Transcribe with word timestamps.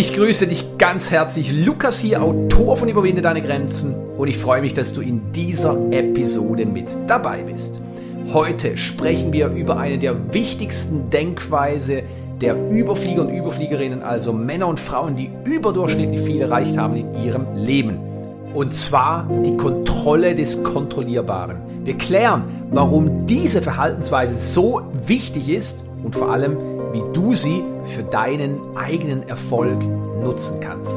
Ich 0.00 0.14
grüße 0.14 0.46
dich 0.46 0.78
ganz 0.78 1.10
herzlich, 1.10 1.50
Lukas 1.50 1.98
hier, 1.98 2.22
Autor 2.22 2.76
von 2.76 2.88
Überwinde 2.88 3.20
deine 3.20 3.42
Grenzen 3.42 3.96
und 4.16 4.28
ich 4.28 4.38
freue 4.38 4.60
mich, 4.60 4.72
dass 4.72 4.92
du 4.92 5.00
in 5.00 5.32
dieser 5.32 5.76
Episode 5.90 6.66
mit 6.66 6.96
dabei 7.08 7.42
bist. 7.42 7.80
Heute 8.32 8.76
sprechen 8.76 9.32
wir 9.32 9.48
über 9.48 9.76
eine 9.76 9.98
der 9.98 10.32
wichtigsten 10.32 11.10
Denkweise 11.10 12.04
der 12.40 12.70
Überflieger 12.70 13.22
und 13.22 13.30
Überfliegerinnen, 13.30 14.04
also 14.04 14.32
Männer 14.32 14.68
und 14.68 14.78
Frauen, 14.78 15.16
die 15.16 15.32
überdurchschnittlich 15.44 16.20
viel 16.20 16.42
erreicht 16.42 16.76
haben 16.76 16.94
in 16.94 17.12
ihrem 17.14 17.56
Leben. 17.56 17.98
Und 18.54 18.72
zwar 18.74 19.28
die 19.44 19.56
Kontrolle 19.56 20.36
des 20.36 20.62
Kontrollierbaren. 20.62 21.56
Wir 21.82 21.98
klären, 21.98 22.44
warum 22.70 23.26
diese 23.26 23.62
Verhaltensweise 23.62 24.38
so 24.38 24.80
wichtig 25.08 25.48
ist 25.48 25.82
und 26.04 26.14
vor 26.14 26.30
allem, 26.30 26.77
wie 26.92 27.02
du 27.12 27.34
sie 27.34 27.64
für 27.82 28.02
deinen 28.02 28.76
eigenen 28.76 29.28
Erfolg 29.28 29.82
nutzen 29.82 30.60
kannst. 30.60 30.96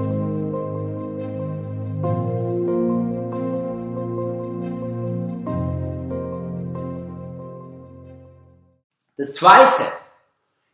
Das 9.18 9.36
Zweite, 9.36 9.84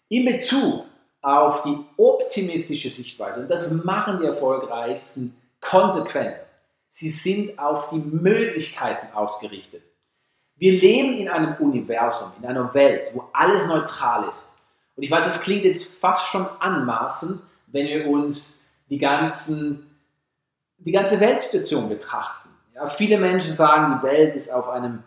in 0.08 0.26
Bezug 0.26 0.86
auf 1.22 1.64
die 1.64 1.78
optimistische 1.98 2.90
Sichtweise, 2.90 3.42
und 3.42 3.50
das 3.50 3.72
machen 3.84 4.20
die 4.22 4.26
Erfolgreichsten 4.26 5.36
konsequent, 5.60 6.38
sie 6.88 7.10
sind 7.10 7.60
auf 7.60 7.90
die 7.90 7.98
Möglichkeiten 7.98 9.14
ausgerichtet. 9.14 9.84
Wir 10.56 10.72
leben 10.72 11.14
in 11.14 11.28
einem 11.28 11.56
Universum, 11.60 12.32
in 12.40 12.46
einer 12.46 12.74
Welt, 12.74 13.12
wo 13.14 13.26
alles 13.34 13.68
neutral 13.68 14.30
ist. 14.30 14.57
Und 14.98 15.04
ich 15.04 15.12
weiß, 15.12 15.28
es 15.28 15.42
klingt 15.42 15.64
jetzt 15.64 16.00
fast 16.00 16.28
schon 16.28 16.46
anmaßend, 16.60 17.42
wenn 17.68 17.88
wir 17.88 18.08
uns 18.08 18.68
die, 18.90 18.98
ganzen, 18.98 19.86
die 20.80 20.92
ganze 20.92 21.20
Weltsituation 21.20 21.88
betrachten. 21.88 22.50
Ja, 22.74 22.88
viele 22.88 23.20
Menschen 23.20 23.54
sagen, 23.54 24.00
die 24.00 24.08
Welt 24.08 24.36
ist 24.36 24.52
auf 24.52 24.68
einem 24.70 25.04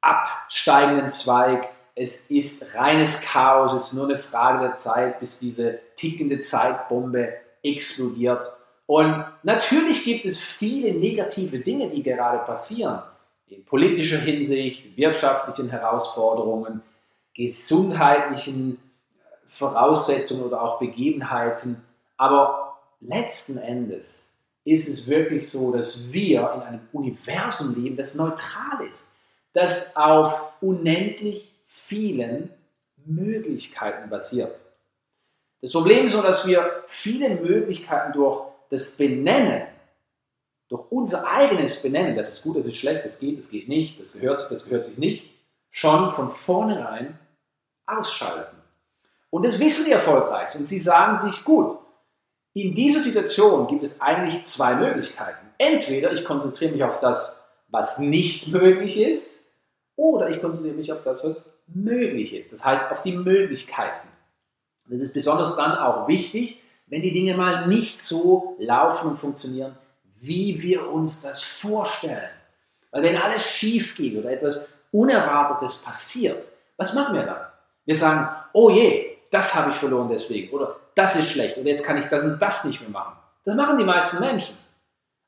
absteigenden 0.00 1.10
Zweig. 1.10 1.68
Es 1.94 2.30
ist 2.30 2.74
reines 2.74 3.22
Chaos. 3.22 3.72
Es 3.72 3.88
ist 3.88 3.94
nur 3.94 4.06
eine 4.08 4.16
Frage 4.16 4.60
der 4.60 4.74
Zeit, 4.76 5.20
bis 5.20 5.40
diese 5.40 5.78
tickende 5.96 6.40
Zeitbombe 6.40 7.34
explodiert. 7.62 8.50
Und 8.86 9.24
natürlich 9.42 10.04
gibt 10.04 10.24
es 10.24 10.40
viele 10.40 10.92
negative 10.92 11.58
Dinge, 11.58 11.88
die 11.90 12.02
gerade 12.02 12.38
passieren 12.38 13.02
in 13.48 13.64
politischer 13.64 14.18
Hinsicht, 14.18 14.96
wirtschaftlichen 14.96 15.68
Herausforderungen, 15.68 16.82
gesundheitlichen 17.34 18.78
äh, 18.78 18.91
Voraussetzungen 19.46 20.44
oder 20.44 20.62
auch 20.62 20.78
Begebenheiten. 20.78 21.82
Aber 22.16 22.78
letzten 23.00 23.58
Endes 23.58 24.30
ist 24.64 24.88
es 24.88 25.08
wirklich 25.08 25.50
so, 25.50 25.72
dass 25.72 26.12
wir 26.12 26.52
in 26.54 26.62
einem 26.62 26.88
Universum 26.92 27.74
leben, 27.74 27.96
das 27.96 28.14
neutral 28.14 28.86
ist, 28.86 29.10
das 29.52 29.96
auf 29.96 30.54
unendlich 30.60 31.52
vielen 31.66 32.50
Möglichkeiten 33.04 34.08
basiert. 34.08 34.66
Das 35.60 35.72
Problem 35.72 36.06
ist 36.06 36.12
so, 36.12 36.22
dass 36.22 36.46
wir 36.46 36.84
viele 36.86 37.30
Möglichkeiten 37.30 38.12
durch 38.12 38.42
das 38.70 38.92
Benennen 38.92 39.62
durch 40.72 40.90
unser 40.90 41.28
eigenes 41.28 41.82
Benennen, 41.82 42.16
das 42.16 42.32
ist 42.32 42.42
gut, 42.42 42.56
das 42.56 42.64
ist 42.64 42.78
schlecht, 42.78 43.04
das 43.04 43.18
geht, 43.18 43.36
das 43.36 43.50
geht 43.50 43.68
nicht, 43.68 44.00
das 44.00 44.14
gehört 44.14 44.40
sich, 44.40 44.48
das 44.48 44.64
gehört 44.64 44.86
sich 44.86 44.96
nicht, 44.96 45.30
schon 45.70 46.10
von 46.10 46.30
vornherein 46.30 47.18
ausschalten. 47.84 48.56
Und 49.32 49.46
das 49.46 49.58
wissen 49.58 49.86
die 49.86 49.92
erfolgreich. 49.92 50.54
Und 50.56 50.68
sie 50.68 50.78
sagen 50.78 51.18
sich, 51.18 51.42
gut, 51.42 51.78
in 52.52 52.74
dieser 52.74 53.00
Situation 53.00 53.66
gibt 53.66 53.82
es 53.82 54.02
eigentlich 54.02 54.44
zwei 54.44 54.74
Möglichkeiten. 54.74 55.46
Entweder 55.56 56.12
ich 56.12 56.26
konzentriere 56.26 56.72
mich 56.72 56.84
auf 56.84 57.00
das, 57.00 57.42
was 57.68 57.98
nicht 57.98 58.48
möglich 58.52 59.00
ist, 59.00 59.38
oder 59.96 60.28
ich 60.28 60.42
konzentriere 60.42 60.76
mich 60.76 60.92
auf 60.92 61.02
das, 61.02 61.24
was 61.24 61.50
möglich 61.66 62.34
ist. 62.34 62.52
Das 62.52 62.62
heißt, 62.62 62.92
auf 62.92 63.02
die 63.02 63.16
Möglichkeiten. 63.16 64.06
Und 64.84 64.92
das 64.92 65.00
ist 65.00 65.14
besonders 65.14 65.56
dann 65.56 65.78
auch 65.78 66.08
wichtig, 66.08 66.60
wenn 66.86 67.00
die 67.00 67.12
Dinge 67.12 67.34
mal 67.34 67.66
nicht 67.68 68.02
so 68.02 68.54
laufen 68.58 69.08
und 69.08 69.16
funktionieren, 69.16 69.78
wie 70.20 70.60
wir 70.60 70.90
uns 70.90 71.22
das 71.22 71.42
vorstellen. 71.42 72.28
Weil 72.90 73.02
wenn 73.02 73.16
alles 73.16 73.46
schief 73.46 73.96
geht 73.96 74.18
oder 74.18 74.30
etwas 74.30 74.68
Unerwartetes 74.90 75.78
passiert, 75.78 76.52
was 76.76 76.92
machen 76.92 77.14
wir 77.14 77.22
dann? 77.22 77.46
Wir 77.86 77.94
sagen, 77.94 78.28
oh 78.52 78.68
je, 78.68 79.11
das 79.32 79.54
habe 79.54 79.70
ich 79.70 79.76
verloren 79.76 80.08
deswegen 80.08 80.54
oder 80.54 80.76
das 80.94 81.16
ist 81.16 81.30
schlecht 81.30 81.56
oder 81.56 81.68
jetzt 81.68 81.84
kann 81.84 81.96
ich 81.96 82.06
das 82.06 82.24
und 82.24 82.40
das 82.40 82.64
nicht 82.64 82.80
mehr 82.80 82.90
machen. 82.90 83.16
Das 83.44 83.56
machen 83.56 83.78
die 83.78 83.84
meisten 83.84 84.20
Menschen. 84.20 84.58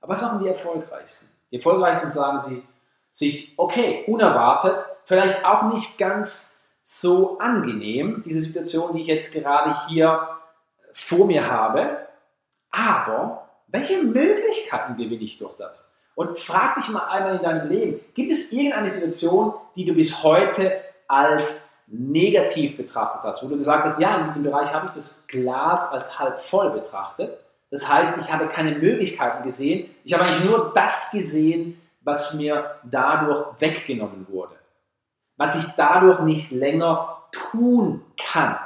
Aber 0.00 0.12
was 0.12 0.22
machen 0.22 0.42
die 0.42 0.48
Erfolgreichsten? 0.48 1.30
Die 1.50 1.56
Erfolgreichsten 1.56 2.12
sagen 2.12 2.40
sie 2.40 2.62
sich, 3.10 3.54
okay, 3.56 4.04
unerwartet, 4.06 4.76
vielleicht 5.06 5.44
auch 5.44 5.72
nicht 5.72 5.96
ganz 5.96 6.62
so 6.84 7.38
angenehm, 7.38 8.22
diese 8.26 8.40
Situation, 8.40 8.94
die 8.94 9.00
ich 9.02 9.06
jetzt 9.06 9.32
gerade 9.32 9.88
hier 9.88 10.28
vor 10.92 11.26
mir 11.26 11.50
habe, 11.50 12.06
aber 12.70 13.48
welche 13.68 14.02
Möglichkeiten 14.02 14.96
gewinne 14.96 15.22
ich 15.22 15.38
durch 15.38 15.56
das? 15.56 15.90
Und 16.14 16.38
frag 16.38 16.76
dich 16.76 16.88
mal 16.90 17.06
einmal 17.08 17.36
in 17.36 17.42
deinem 17.42 17.68
Leben, 17.68 18.00
gibt 18.14 18.30
es 18.30 18.52
irgendeine 18.52 18.90
Situation, 18.90 19.54
die 19.74 19.84
du 19.84 19.94
bis 19.94 20.22
heute 20.22 20.80
als 21.08 21.73
negativ 21.86 22.76
betrachtet 22.76 23.22
hast, 23.22 23.42
wo 23.42 23.48
du 23.48 23.56
gesagt 23.56 23.84
hast, 23.84 24.00
ja, 24.00 24.18
in 24.18 24.24
diesem 24.24 24.42
Bereich 24.42 24.72
habe 24.72 24.86
ich 24.86 24.92
das 24.92 25.26
Glas 25.26 25.90
als 25.90 26.18
halb 26.18 26.40
voll 26.40 26.70
betrachtet. 26.70 27.38
Das 27.70 27.92
heißt, 27.92 28.14
ich 28.20 28.32
habe 28.32 28.48
keine 28.48 28.78
Möglichkeiten 28.78 29.42
gesehen, 29.42 29.90
ich 30.04 30.14
habe 30.14 30.24
eigentlich 30.24 30.44
nur 30.44 30.72
das 30.74 31.10
gesehen, 31.10 31.80
was 32.00 32.34
mir 32.34 32.76
dadurch 32.84 33.60
weggenommen 33.60 34.26
wurde, 34.28 34.54
was 35.36 35.56
ich 35.56 35.72
dadurch 35.76 36.20
nicht 36.20 36.50
länger 36.50 37.22
tun 37.32 38.04
kann 38.16 38.56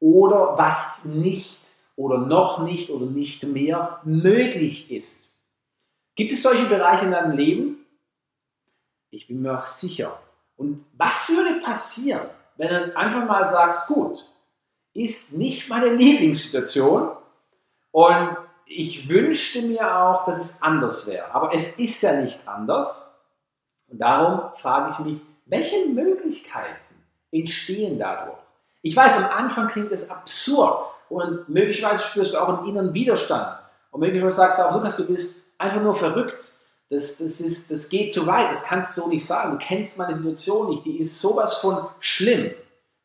oder 0.00 0.58
was 0.58 1.04
nicht 1.04 1.74
oder 1.96 2.18
noch 2.18 2.60
nicht 2.60 2.90
oder 2.90 3.06
nicht 3.06 3.44
mehr 3.44 4.00
möglich 4.04 4.90
ist. 4.90 5.28
Gibt 6.16 6.32
es 6.32 6.42
solche 6.42 6.66
Bereiche 6.66 7.04
in 7.04 7.12
deinem 7.12 7.36
Leben? 7.36 7.86
Ich 9.10 9.28
bin 9.28 9.42
mir 9.42 9.58
sicher. 9.58 10.18
Und 10.58 10.84
was 10.92 11.30
würde 11.30 11.60
passieren, 11.60 12.28
wenn 12.58 12.68
du 12.68 12.96
einfach 12.96 13.24
mal 13.24 13.48
sagst, 13.48 13.86
gut, 13.86 14.30
ist 14.92 15.32
nicht 15.32 15.70
meine 15.70 15.88
Lieblingssituation 15.88 17.12
und 17.92 18.36
ich 18.66 19.08
wünschte 19.08 19.62
mir 19.62 19.98
auch, 19.98 20.26
dass 20.26 20.38
es 20.38 20.60
anders 20.60 21.06
wäre. 21.06 21.32
Aber 21.32 21.54
es 21.54 21.78
ist 21.78 22.02
ja 22.02 22.20
nicht 22.20 22.46
anders. 22.46 23.10
Und 23.86 23.98
darum 23.98 24.52
frage 24.56 24.92
ich 24.92 24.98
mich, 24.98 25.20
welche 25.46 25.86
Möglichkeiten 25.86 26.76
entstehen 27.30 27.98
dadurch? 27.98 28.36
Ich 28.82 28.94
weiß, 28.94 29.24
am 29.24 29.30
Anfang 29.30 29.68
klingt 29.68 29.92
es 29.92 30.10
absurd, 30.10 30.88
und 31.08 31.48
möglicherweise 31.48 32.02
spürst 32.02 32.34
du 32.34 32.38
auch 32.38 32.48
einen 32.48 32.68
inneren 32.68 32.94
Widerstand. 32.94 33.58
Und 33.90 34.00
möglicherweise 34.00 34.36
sagst 34.36 34.58
du 34.58 34.64
auch, 34.64 34.74
Lukas, 34.74 34.96
du 34.96 35.06
bist 35.06 35.42
einfach 35.56 35.80
nur 35.80 35.94
verrückt. 35.94 36.54
Das, 36.88 37.18
das, 37.18 37.40
ist, 37.40 37.70
das 37.70 37.88
geht 37.88 38.12
zu 38.12 38.26
weit, 38.26 38.50
das 38.50 38.64
kannst 38.64 38.96
du 38.96 39.02
so 39.02 39.08
nicht 39.08 39.24
sagen. 39.24 39.52
Du 39.52 39.58
kennst 39.58 39.98
meine 39.98 40.14
Situation 40.14 40.70
nicht, 40.70 40.84
die 40.86 40.98
ist 40.98 41.20
sowas 41.20 41.58
von 41.58 41.86
schlimm. 42.00 42.50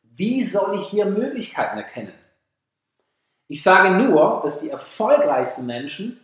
Wie 0.02 0.42
soll 0.42 0.78
ich 0.80 0.88
hier 0.88 1.04
Möglichkeiten 1.04 1.76
erkennen? 1.76 2.12
Ich 3.46 3.62
sage 3.62 3.90
nur, 3.90 4.40
dass 4.42 4.60
die 4.60 4.70
erfolgreichsten 4.70 5.66
Menschen 5.66 6.18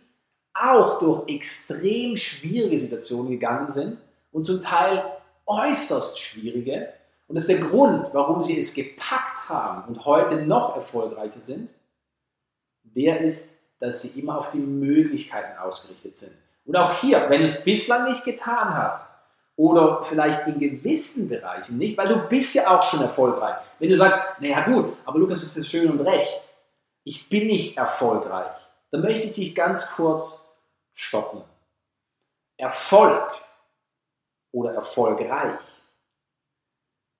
auch 0.53 0.99
durch 0.99 1.29
extrem 1.29 2.17
schwierige 2.17 2.79
Situationen 2.79 3.31
gegangen 3.31 3.71
sind 3.71 3.99
und 4.31 4.43
zum 4.43 4.61
Teil 4.61 5.05
äußerst 5.45 6.19
schwierige 6.19 6.93
und 7.31 7.35
das 7.35 7.43
ist 7.45 7.49
der 7.49 7.65
Grund, 7.65 8.09
warum 8.11 8.41
sie 8.41 8.59
es 8.59 8.73
gepackt 8.73 9.47
haben 9.47 9.87
und 9.87 10.03
heute 10.03 10.45
noch 10.45 10.75
erfolgreicher 10.75 11.39
sind. 11.39 11.69
Der 12.83 13.21
ist, 13.21 13.55
dass 13.79 14.01
sie 14.01 14.19
immer 14.19 14.37
auf 14.37 14.51
die 14.51 14.57
Möglichkeiten 14.57 15.57
ausgerichtet 15.57 16.17
sind. 16.17 16.33
Und 16.65 16.75
auch 16.75 16.93
hier, 16.99 17.29
wenn 17.29 17.41
du 17.41 17.47
es 17.47 17.63
bislang 17.63 18.05
nicht 18.05 18.23
getan 18.23 18.75
hast 18.75 19.09
oder 19.55 20.03
vielleicht 20.03 20.47
in 20.47 20.59
gewissen 20.59 21.29
Bereichen 21.29 21.77
nicht, 21.77 21.97
weil 21.97 22.07
du 22.07 22.27
bist 22.27 22.55
ja 22.55 22.69
auch 22.69 22.83
schon 22.83 23.01
erfolgreich. 23.01 23.55
Wenn 23.79 23.89
du 23.89 23.97
sagst, 23.97 24.39
naja 24.39 24.61
gut, 24.61 24.97
aber 25.05 25.19
Lukas 25.19 25.43
ist 25.43 25.57
das 25.57 25.67
schön 25.67 25.89
und 25.91 26.01
recht, 26.01 26.41
ich 27.03 27.29
bin 27.29 27.47
nicht 27.47 27.77
erfolgreich, 27.77 28.51
dann 28.91 29.01
möchte 29.01 29.27
ich 29.27 29.33
dich 29.33 29.55
ganz 29.55 29.91
kurz 29.91 30.55
stoppen. 30.93 31.43
Erfolg 32.57 33.31
oder 34.51 34.73
erfolgreich 34.73 35.59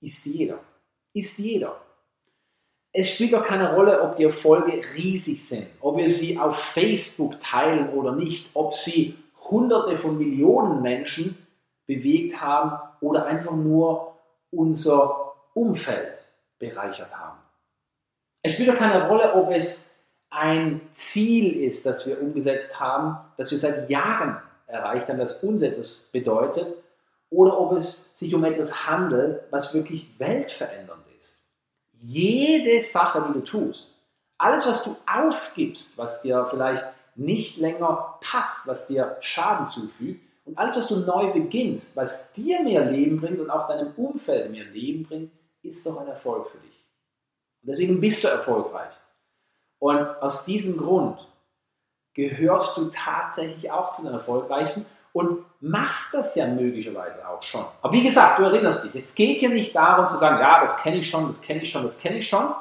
ist 0.02 0.26
jeder. 0.26 0.60
Ist 1.14 1.38
jeder. 1.40 1.80
Es 2.94 3.10
spielt 3.10 3.34
doch 3.34 3.44
keine 3.44 3.74
Rolle, 3.74 4.02
ob 4.02 4.18
die 4.18 4.26
Erfolge 4.26 4.82
riesig 4.96 5.44
sind, 5.44 5.68
ob 5.80 5.98
wir 5.98 6.08
sie 6.08 6.38
auf 6.38 6.60
Facebook 6.60 7.40
teilen 7.40 7.90
oder 7.90 8.12
nicht, 8.12 8.50
ob 8.54 8.74
sie 8.74 9.18
Hunderte 9.51 9.98
von 9.98 10.18
Millionen 10.18 10.81
Menschen 10.81 11.38
bewegt 11.86 12.42
haben 12.42 12.80
oder 13.01 13.25
einfach 13.25 13.51
nur 13.51 14.15
unser 14.50 15.33
Umfeld 15.53 16.13
bereichert 16.57 17.18
haben. 17.19 17.38
Es 18.42 18.53
spielt 18.53 18.69
doch 18.69 18.75
keine 18.75 19.07
Rolle, 19.07 19.36
ob 19.36 19.51
es 19.51 19.94
ein 20.30 20.81
Ziel 20.94 21.62
ist, 21.62 21.86
das 21.86 22.07
wir 22.07 22.21
umgesetzt 22.21 22.80
haben, 22.80 23.18
das 23.38 23.51
wir 23.51 23.57
seit 23.57 23.89
Jahren 23.89 24.38
erreicht 24.65 25.09
haben, 25.09 25.19
das 25.19 25.44
uns 25.44 25.62
etwas 25.62 26.09
bedeutet, 26.12 26.77
oder 27.30 27.59
ob 27.59 27.74
es 27.74 28.12
sich 28.13 28.33
um 28.33 28.44
etwas 28.44 28.88
handelt, 28.88 29.44
was 29.51 29.74
wirklich 29.74 30.18
weltverändernd 30.18 31.04
ist. 31.18 31.42
Jede 32.00 32.81
Sache, 32.81 33.25
die 33.27 33.33
du 33.33 33.42
tust, 33.42 33.97
alles, 34.38 34.65
was 34.65 34.83
du 34.83 34.95
aufgibst, 35.06 35.97
was 35.97 36.21
dir 36.21 36.47
vielleicht 36.50 36.86
nicht 37.16 37.58
länger 37.58 38.18
passt, 38.22 38.68
was 38.68 38.88
dir 38.88 39.18
Schaden 39.22 39.68
zufügt, 39.68 40.22
und 40.46 40.58
alles, 40.58 40.78
was 40.78 40.88
du 40.88 40.98
neu 40.98 41.31
beginnst, 41.31 41.96
was 41.96 42.34
dir 42.34 42.62
mehr 42.62 42.86
Leben 42.86 43.19
bringt 43.19 43.40
und 43.40 43.50
auch 43.50 43.68
deinem 43.68 43.94
Umfeld 43.96 44.52
mehr 44.52 44.66
Leben 44.66 45.04
bringt, 45.04 45.31
ist 45.62 45.86
doch 45.86 46.02
ein 46.02 46.08
Erfolg 46.08 46.50
für 46.50 46.58
dich. 46.58 46.86
Und 47.62 47.69
deswegen 47.69 48.00
bist 48.00 48.24
du 48.24 48.28
erfolgreich. 48.28 48.92
Und 49.80 50.00
aus 50.22 50.46
diesem 50.46 50.78
Grund 50.78 51.19
gehörst 52.13 52.75
du 52.78 52.90
tatsächlich 52.90 53.72
auch 53.72 53.92
zu 53.92 54.04
den 54.04 54.14
Erfolgreichsten 54.14 54.86
und 55.14 55.46
machst 55.60 56.14
das 56.14 56.36
ja 56.36 56.48
möglicherweise 56.48 57.28
auch 57.28 57.44
schon. 57.44 57.66
Aber 57.81 57.94
wie 57.94 58.04
gesagt, 58.04 58.40
du 58.40 58.44
erinnerst 58.44 58.84
dich, 58.84 58.96
es 58.96 59.14
geht 59.14 59.38
hier 59.38 59.50
nicht 59.50 59.75
darum 59.75 60.10
zu 60.10 60.18
sagen, 60.18 60.40
ja, 60.40 60.62
das 60.62 60.78
kenne 60.81 60.98
ich 60.98 61.10
schon, 61.10 61.28
das 61.28 61.42
kenne 61.42 61.62
ich 61.62 61.72
schon, 61.72 61.84
das 61.84 62.00
kenne 62.00 62.18
ich 62.18 62.28
schon. 62.28 62.54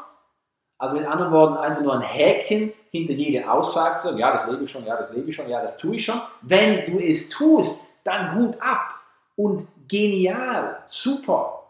Also 0.79 0.97
mit 0.97 1.07
anderen 1.07 1.33
Worten, 1.33 1.57
einfach 1.57 1.83
nur 1.83 1.95
ein 1.95 2.03
Häkchen 2.03 2.73
hinter 2.91 3.13
jede 3.13 3.51
Aussage 3.51 3.99
zu 3.99 4.09
sagen, 4.09 4.19
ja, 4.19 4.33
das 4.33 4.49
lebe 4.49 4.65
ich 4.65 4.71
schon, 4.71 4.85
ja, 4.85 4.97
das 4.97 5.13
lebe 5.13 5.31
ich 5.31 5.37
schon, 5.37 5.49
ja, 5.49 5.61
das 5.61 5.79
tue 5.79 5.97
ich 5.97 6.05
schon. 6.05 6.21
Wenn 6.43 6.85
du 6.85 6.99
es 6.99 7.29
tust, 7.29 7.83
dann 8.05 8.35
Hut 8.35 8.61
ab 8.61 8.95
und 9.37 9.67
genial, 9.89 10.83
super. 10.87 11.65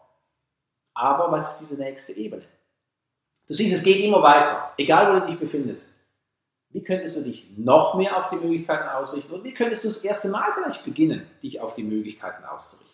Aber 0.94 1.31
was 1.31 1.52
ist 1.52 1.61
diese 1.61 1.81
nächste 1.81 2.12
Ebene? 2.12 2.43
Du 3.46 3.55
siehst, 3.55 3.75
es 3.75 3.82
geht 3.82 4.02
immer 4.05 4.22
weiter, 4.22 4.72
egal 4.76 5.08
wo 5.08 5.20
du 5.20 5.26
dich 5.26 5.38
befindest. 5.38 5.93
Wie 6.70 6.82
könntest 6.82 7.17
du 7.17 7.23
dich 7.23 7.46
noch 7.56 7.94
mehr 7.94 8.16
auf 8.16 8.31
die 8.31 8.37
Möglichkeiten 8.37 8.88
ausrichten 8.88 9.32
und 9.32 9.43
wie 9.43 9.52
könntest 9.52 9.84
du 9.84 9.88
das 9.88 10.05
erste 10.05 10.28
Mal 10.28 10.52
vielleicht 10.55 10.84
beginnen, 10.84 11.28
dich 11.43 11.61
auf 11.61 11.75
die 11.75 11.82
Möglichkeiten 11.82 12.44
auszurichten? 12.44 12.90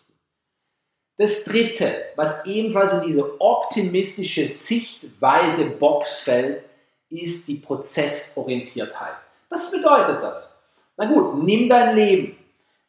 Das 1.17 1.43
dritte, 1.43 1.93
was 2.15 2.45
ebenfalls 2.45 2.93
in 2.93 3.01
diese 3.01 3.39
optimistische 3.39 4.47
Sichtweise 4.47 5.71
Box 5.71 6.21
fällt, 6.21 6.63
ist 7.09 7.47
die 7.47 7.55
Prozessorientiertheit. 7.55 9.15
Was 9.49 9.71
bedeutet 9.71 10.21
das? 10.21 10.55
Na 10.97 11.05
gut, 11.05 11.43
nimm 11.43 11.69
dein 11.69 11.95
Leben. 11.95 12.37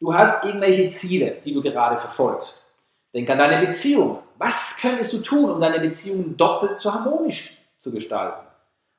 Du 0.00 0.14
hast 0.14 0.44
irgendwelche 0.44 0.90
Ziele, 0.90 1.38
die 1.44 1.52
du 1.52 1.62
gerade 1.62 1.98
verfolgst. 1.98 2.64
Denk 3.12 3.28
an 3.30 3.38
deine 3.38 3.66
Beziehung. 3.66 4.20
Was 4.38 4.76
könntest 4.80 5.12
du 5.12 5.18
tun, 5.18 5.50
um 5.50 5.60
deine 5.60 5.80
Beziehung 5.80 6.36
doppelt 6.36 6.78
so 6.78 6.92
harmonisch 6.92 7.56
zu 7.78 7.92
gestalten? 7.92 8.46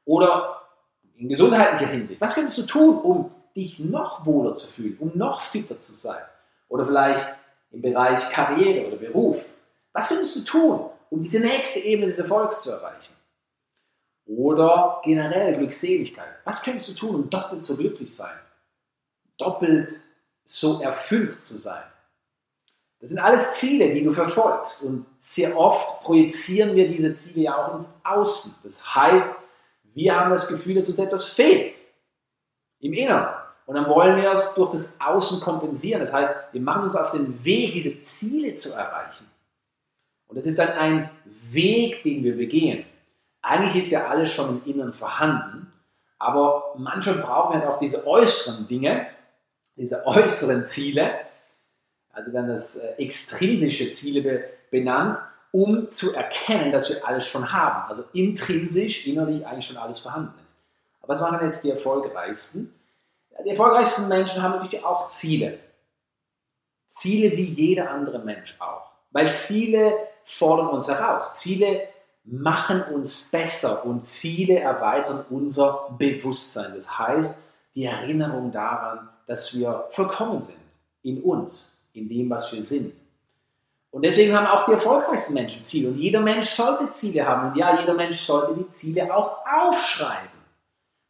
Oder 0.05 0.61
in 1.17 1.29
gesundheitlicher 1.29 1.91
Hinsicht. 1.91 2.21
Was 2.21 2.35
könntest 2.35 2.57
du 2.57 2.63
tun, 2.63 2.97
um 2.99 3.31
dich 3.55 3.79
noch 3.79 4.25
wohler 4.25 4.55
zu 4.55 4.67
fühlen, 4.67 4.97
um 4.99 5.11
noch 5.15 5.41
fitter 5.41 5.79
zu 5.79 5.93
sein? 5.93 6.21
Oder 6.67 6.85
vielleicht 6.85 7.25
im 7.71 7.81
Bereich 7.81 8.29
Karriere 8.29 8.87
oder 8.87 8.97
Beruf. 8.97 9.55
Was 9.93 10.09
könntest 10.09 10.35
du 10.35 10.41
tun, 10.43 10.89
um 11.09 11.21
diese 11.21 11.39
nächste 11.39 11.79
Ebene 11.79 12.07
des 12.07 12.19
Erfolgs 12.19 12.61
zu 12.61 12.71
erreichen? 12.71 13.13
Oder 14.29 15.01
generell 15.03 15.57
Glückseligkeit. 15.57 16.27
Was 16.43 16.63
könntest 16.63 16.89
du 16.89 16.93
tun, 16.93 17.15
um 17.15 17.29
doppelt 17.31 17.63
so 17.63 17.75
glücklich 17.75 18.15
sein? 18.15 18.37
Doppelt 19.39 19.91
so 20.45 20.81
erfüllt 20.81 21.33
zu 21.33 21.57
sein? 21.57 21.81
Das 22.99 23.09
sind 23.09 23.17
alles 23.17 23.53
Ziele, 23.53 23.91
die 23.91 24.03
du 24.03 24.11
verfolgst. 24.11 24.83
Und 24.83 25.07
sehr 25.17 25.57
oft 25.57 26.03
projizieren 26.03 26.75
wir 26.75 26.87
diese 26.87 27.11
Ziele 27.13 27.45
ja 27.45 27.57
auch 27.57 27.73
ins 27.73 27.89
Außen. 28.03 28.53
Das 28.63 28.95
heißt, 28.95 29.41
wir 29.95 30.15
haben 30.15 30.29
das 30.29 30.47
Gefühl, 30.47 30.75
dass 30.75 30.89
uns 30.89 30.99
etwas 30.99 31.25
fehlt. 31.25 31.77
Im 32.81 32.93
Inneren. 32.93 33.33
Und 33.65 33.75
dann 33.75 33.89
wollen 33.89 34.15
wir 34.21 34.31
es 34.31 34.53
durch 34.53 34.71
das 34.71 35.01
Außen 35.01 35.39
kompensieren. 35.39 36.01
Das 36.01 36.13
heißt, 36.13 36.35
wir 36.51 36.61
machen 36.61 36.83
uns 36.83 36.95
auf 36.95 37.11
den 37.11 37.43
Weg, 37.43 37.73
diese 37.73 37.99
Ziele 37.99 38.53
zu 38.53 38.73
erreichen. 38.73 39.25
Und 40.27 40.35
das 40.35 40.45
ist 40.45 40.59
dann 40.59 40.69
ein 40.69 41.09
Weg, 41.25 42.03
den 42.03 42.23
wir 42.23 42.37
begehen. 42.37 42.85
Eigentlich 43.41 43.83
ist 43.83 43.91
ja 43.91 44.07
alles 44.07 44.31
schon 44.31 44.49
im 44.49 44.65
Inneren 44.65 44.93
vorhanden, 44.93 45.71
aber 46.17 46.73
manchmal 46.77 47.15
brauchen 47.15 47.53
wir 47.53 47.61
halt 47.61 47.69
auch 47.69 47.79
diese 47.79 48.05
äußeren 48.05 48.67
Dinge, 48.67 49.07
diese 49.75 50.05
äußeren 50.05 50.65
Ziele, 50.65 51.11
also 52.11 52.33
werden 52.33 52.49
das 52.49 52.75
äh, 52.75 52.95
extrinsische 52.97 53.91
Ziele 53.91 54.43
benannt, 54.69 55.17
um 55.51 55.89
zu 55.89 56.13
erkennen, 56.13 56.71
dass 56.71 56.89
wir 56.89 57.07
alles 57.07 57.25
schon 57.27 57.51
haben. 57.51 57.89
Also 57.89 58.03
intrinsisch, 58.13 59.07
innerlich 59.07 59.45
eigentlich 59.47 59.67
schon 59.67 59.77
alles 59.77 59.99
vorhanden 59.99 60.33
ist. 60.45 60.57
Aber 61.01 61.13
was 61.13 61.21
machen 61.21 61.39
jetzt 61.41 61.63
die 61.63 61.71
Erfolgreichsten? 61.71 62.73
Die 63.45 63.49
erfolgreichsten 63.49 64.07
Menschen 64.09 64.43
haben 64.43 64.55
natürlich 64.55 64.83
auch 64.83 65.07
Ziele. 65.07 65.59
Ziele 66.87 67.35
wie 67.37 67.45
jeder 67.45 67.89
andere 67.89 68.19
Mensch 68.19 68.55
auch. 68.59 68.91
Weil 69.11 69.33
Ziele 69.33 69.93
fordern 70.23 70.67
uns 70.67 70.87
heraus. 70.87 71.39
Ziele 71.39 71.87
machen 72.31 72.83
uns 72.83 73.31
besser 73.31 73.85
und 73.85 74.03
Ziele 74.03 74.59
erweitern 74.59 75.25
unser 75.29 75.89
Bewusstsein. 75.97 76.73
Das 76.75 76.97
heißt, 76.97 77.41
die 77.75 77.85
Erinnerung 77.85 78.51
daran, 78.51 79.09
dass 79.27 79.55
wir 79.55 79.87
vollkommen 79.91 80.41
sind 80.41 80.57
in 81.03 81.21
uns, 81.21 81.85
in 81.93 82.09
dem, 82.09 82.29
was 82.29 82.51
wir 82.53 82.65
sind. 82.65 82.93
Und 83.91 84.03
deswegen 84.05 84.35
haben 84.35 84.45
auch 84.45 84.65
die 84.65 84.73
erfolgreichsten 84.73 85.33
Menschen 85.33 85.63
Ziele. 85.63 85.89
Und 85.89 85.97
jeder 85.97 86.19
Mensch 86.19 86.47
sollte 86.47 86.89
Ziele 86.89 87.25
haben. 87.25 87.49
Und 87.49 87.57
ja, 87.57 87.79
jeder 87.79 87.95
Mensch 87.95 88.17
sollte 88.17 88.53
die 88.53 88.69
Ziele 88.69 89.13
auch 89.13 89.37
aufschreiben. 89.45 90.29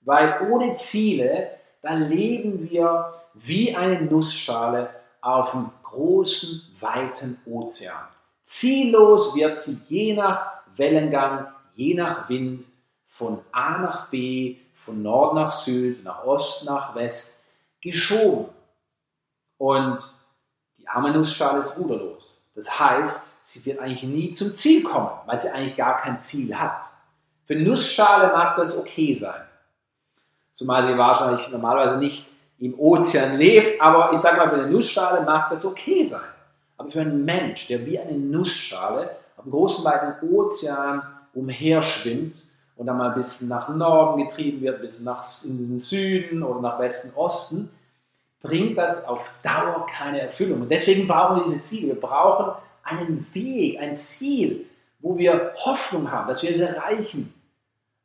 Weil 0.02 0.48
ohne 0.50 0.74
Ziele, 0.76 1.50
da 1.82 1.94
leben 1.94 2.70
wir 2.70 3.14
wie 3.34 3.76
eine 3.76 4.02
Nussschale 4.02 4.90
auf 5.22 5.54
einem 5.54 5.72
großen, 5.84 6.62
weiten 6.80 7.42
Ozean. 7.46 8.08
Ziellos 8.44 9.36
wird 9.36 9.60
sie 9.60 9.82
je 9.90 10.14
nach 10.14 10.59
Wellengang, 10.80 11.48
je 11.76 11.94
nach 11.94 12.28
Wind, 12.30 12.66
von 13.06 13.40
A 13.52 13.78
nach 13.80 14.08
B, 14.08 14.56
von 14.74 15.02
Nord 15.02 15.36
nach 15.36 15.52
Süd, 15.52 16.04
nach 16.04 16.24
Ost 16.24 16.66
nach 16.66 16.96
West 16.96 17.44
geschoben. 17.82 18.46
Und 19.58 20.00
die 20.78 20.88
arme 20.88 21.12
Nussschale 21.12 21.60
ist 21.60 21.78
ruderlos. 21.78 22.42
Das 22.56 22.80
heißt, 22.80 23.46
sie 23.46 23.66
wird 23.66 23.80
eigentlich 23.80 24.04
nie 24.04 24.32
zum 24.32 24.54
Ziel 24.54 24.84
kommen, 24.84 25.10
weil 25.26 25.40
sie 25.40 25.50
eigentlich 25.50 25.76
gar 25.76 25.98
kein 25.98 26.18
Ziel 26.18 26.58
hat. 26.58 26.82
Für 27.46 27.56
Nussschale 27.56 28.28
mag 28.34 28.56
das 28.56 28.80
okay 28.80 29.14
sein. 29.14 29.42
Zumal 30.52 30.84
sie 30.84 30.98
wahrscheinlich 30.98 31.50
normalerweise 31.50 31.98
nicht 31.98 32.30
im 32.60 32.78
Ozean 32.78 33.38
lebt, 33.38 33.82
aber 33.82 34.12
ich 34.14 34.20
sage 34.20 34.38
mal, 34.38 34.50
für 34.50 34.56
eine 34.56 34.68
Nussschale 34.68 35.26
mag 35.26 35.50
das 35.50 35.66
okay 35.66 36.04
sein. 36.04 36.28
Aber 36.78 36.90
für 36.90 37.02
einen 37.02 37.24
Mensch, 37.26 37.68
der 37.68 37.86
wie 37.86 38.00
eine 38.00 38.18
Nussschale 38.18 39.19
auf 39.40 39.44
dem 39.44 39.52
großen 39.52 39.86
weiten 39.86 40.28
Ozean 40.28 41.02
umherschwimmt 41.34 42.46
und 42.76 42.86
dann 42.86 42.98
mal 42.98 43.10
ein 43.10 43.16
bisschen 43.16 43.48
nach 43.48 43.70
Norden 43.70 44.22
getrieben 44.22 44.62
wird, 44.62 44.82
bis 44.82 45.00
nach 45.00 45.26
in 45.46 45.58
den 45.58 45.80
Süden 45.80 46.44
oder 46.44 46.60
nach 46.60 46.80
Westen, 46.80 47.16
Osten, 47.16 47.70
bringt 48.42 48.78
das 48.78 49.06
auf 49.06 49.32
Dauer 49.42 49.86
keine 49.88 50.22
Erfüllung. 50.22 50.62
Und 50.62 50.72
deswegen 50.72 51.08
brauchen 51.08 51.38
wir 51.38 51.44
diese 51.46 51.62
Ziele. 51.62 51.94
Wir 51.94 52.02
brauchen 52.02 52.54
einen 52.84 53.26
Weg, 53.34 53.80
ein 53.80 53.96
Ziel, 53.96 54.66
wo 55.00 55.18
wir 55.18 55.54
Hoffnung 55.56 56.12
haben, 56.12 56.28
dass 56.28 56.44
wir 56.44 56.52
es 56.52 56.60
erreichen. 56.60 57.34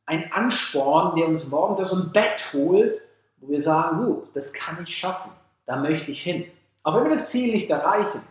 Ein 0.06 0.30
Ansporn, 0.32 1.16
der 1.16 1.26
uns 1.26 1.50
morgens 1.50 1.80
aus 1.80 1.90
dem 1.90 2.12
Bett 2.12 2.52
holt, 2.52 3.00
wo 3.38 3.48
wir 3.48 3.60
sagen, 3.60 4.04
gut, 4.04 4.28
das 4.34 4.52
kann 4.52 4.78
ich 4.82 4.96
schaffen, 4.96 5.32
da 5.66 5.76
möchte 5.76 6.12
ich 6.12 6.22
hin. 6.22 6.44
Auch 6.84 6.94
wenn 6.94 7.04
wir 7.04 7.10
das 7.10 7.30
Ziel 7.30 7.52
nicht 7.52 7.70
erreichen, 7.70 8.22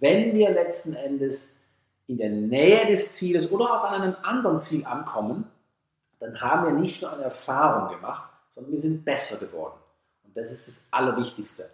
wenn 0.00 0.34
wir 0.34 0.50
letzten 0.50 0.94
Endes 0.94 1.61
in 2.06 2.18
der 2.18 2.30
Nähe 2.30 2.86
des 2.86 3.14
Zieles 3.14 3.50
oder 3.50 3.64
auch 3.64 3.84
an 3.84 4.02
einem 4.02 4.16
anderen 4.22 4.58
Ziel 4.58 4.84
ankommen, 4.84 5.50
dann 6.20 6.40
haben 6.40 6.66
wir 6.66 6.72
nicht 6.72 7.02
nur 7.02 7.12
eine 7.12 7.24
Erfahrung 7.24 7.94
gemacht, 7.94 8.30
sondern 8.54 8.72
wir 8.72 8.80
sind 8.80 9.04
besser 9.04 9.44
geworden. 9.44 9.78
Und 10.24 10.36
das 10.36 10.52
ist 10.52 10.68
das 10.68 10.86
Allerwichtigste. 10.90 11.68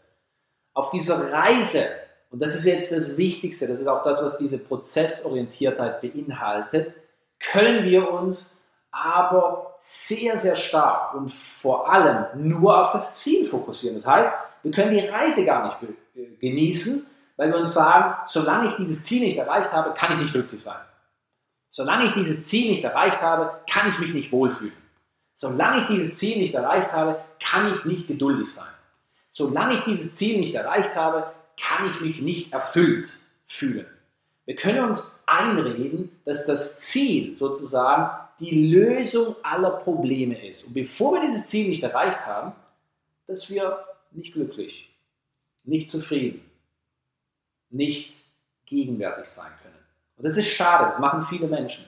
Auf 0.74 0.90
dieser 0.90 1.32
Reise, 1.32 1.86
und 2.30 2.40
das 2.40 2.54
ist 2.54 2.64
jetzt 2.64 2.92
das 2.92 3.16
Wichtigste, 3.16 3.66
das 3.66 3.80
ist 3.80 3.86
auch 3.86 4.04
das, 4.04 4.22
was 4.22 4.38
diese 4.38 4.58
Prozessorientiertheit 4.58 6.00
beinhaltet, 6.00 6.94
können 7.40 7.84
wir 7.84 8.10
uns 8.10 8.64
aber 8.90 9.76
sehr, 9.78 10.38
sehr 10.38 10.56
stark 10.56 11.14
und 11.14 11.30
vor 11.30 11.90
allem 11.90 12.26
nur 12.48 12.82
auf 12.82 12.92
das 12.92 13.18
Ziel 13.18 13.46
fokussieren. 13.46 13.96
Das 13.96 14.06
heißt, 14.06 14.32
wir 14.62 14.72
können 14.72 14.96
die 14.96 15.06
Reise 15.06 15.44
gar 15.44 15.66
nicht 15.66 15.94
genießen, 16.40 17.06
weil 17.38 17.50
wir 17.52 17.58
uns 17.58 17.72
sagen, 17.72 18.16
solange 18.26 18.68
ich 18.68 18.76
dieses 18.76 19.04
Ziel 19.04 19.20
nicht 19.20 19.38
erreicht 19.38 19.72
habe, 19.72 19.94
kann 19.94 20.12
ich 20.12 20.20
nicht 20.20 20.32
glücklich 20.32 20.60
sein. 20.60 20.80
Solange 21.70 22.06
ich 22.06 22.12
dieses 22.12 22.48
Ziel 22.48 22.70
nicht 22.70 22.82
erreicht 22.82 23.22
habe, 23.22 23.60
kann 23.70 23.88
ich 23.88 23.98
mich 24.00 24.12
nicht 24.12 24.32
wohlfühlen. 24.32 24.76
Solange 25.34 25.78
ich 25.78 25.86
dieses 25.86 26.16
Ziel 26.16 26.38
nicht 26.38 26.54
erreicht 26.54 26.92
habe, 26.92 27.22
kann 27.40 27.72
ich 27.72 27.84
nicht 27.84 28.08
geduldig 28.08 28.52
sein. 28.52 28.68
Solange 29.30 29.74
ich 29.74 29.84
dieses 29.84 30.16
Ziel 30.16 30.40
nicht 30.40 30.56
erreicht 30.56 30.96
habe, 30.96 31.32
kann 31.60 31.88
ich 31.88 32.00
mich 32.00 32.20
nicht 32.20 32.52
erfüllt 32.52 33.20
fühlen. 33.46 33.86
Wir 34.44 34.56
können 34.56 34.88
uns 34.88 35.22
einreden, 35.26 36.10
dass 36.24 36.44
das 36.44 36.80
Ziel 36.80 37.36
sozusagen 37.36 38.10
die 38.40 38.68
Lösung 38.68 39.36
aller 39.44 39.70
Probleme 39.70 40.44
ist. 40.44 40.64
Und 40.64 40.74
bevor 40.74 41.14
wir 41.14 41.20
dieses 41.20 41.46
Ziel 41.46 41.68
nicht 41.68 41.84
erreicht 41.84 42.26
haben, 42.26 42.52
dass 43.28 43.48
wir 43.48 43.78
nicht 44.10 44.32
glücklich, 44.32 44.90
nicht 45.64 45.88
zufrieden, 45.88 46.47
nicht 47.70 48.20
gegenwärtig 48.66 49.26
sein 49.26 49.50
können. 49.62 49.74
Und 50.16 50.24
das 50.24 50.36
ist 50.36 50.48
schade, 50.48 50.86
das 50.86 50.98
machen 50.98 51.22
viele 51.22 51.46
Menschen. 51.46 51.86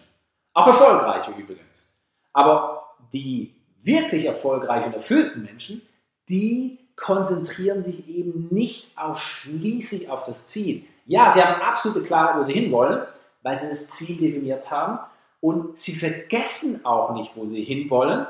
Auch 0.53 0.67
erfolgreiche 0.67 1.33
übrigens. 1.33 1.95
Aber 2.33 2.95
die 3.13 3.55
wirklich 3.83 4.25
erfolgreichen 4.25 4.89
und 4.89 4.95
erfüllten 4.95 5.43
Menschen, 5.43 5.83
die 6.29 6.79
konzentrieren 6.97 7.83
sich 7.83 8.09
eben 8.09 8.49
nicht 8.51 8.97
ausschließlich 8.97 10.11
auf 10.11 10.25
das 10.25 10.47
Ziel. 10.47 10.85
Ja, 11.07 11.31
sie 11.31 11.43
haben 11.43 11.61
absolute 11.63 12.05
Klarheit, 12.05 12.37
wo 12.37 12.43
sie 12.43 12.53
hinwollen, 12.53 13.07
weil 13.43 13.57
sie 13.57 13.69
das 13.69 13.91
Ziel 13.91 14.17
definiert 14.17 14.71
haben 14.71 14.99
und 15.41 15.79
sie 15.79 15.93
vergessen 15.93 16.85
auch 16.85 17.15
nicht, 17.15 17.33
wo 17.35 17.47
sie 17.47 17.65
hinwollen. 17.65 18.27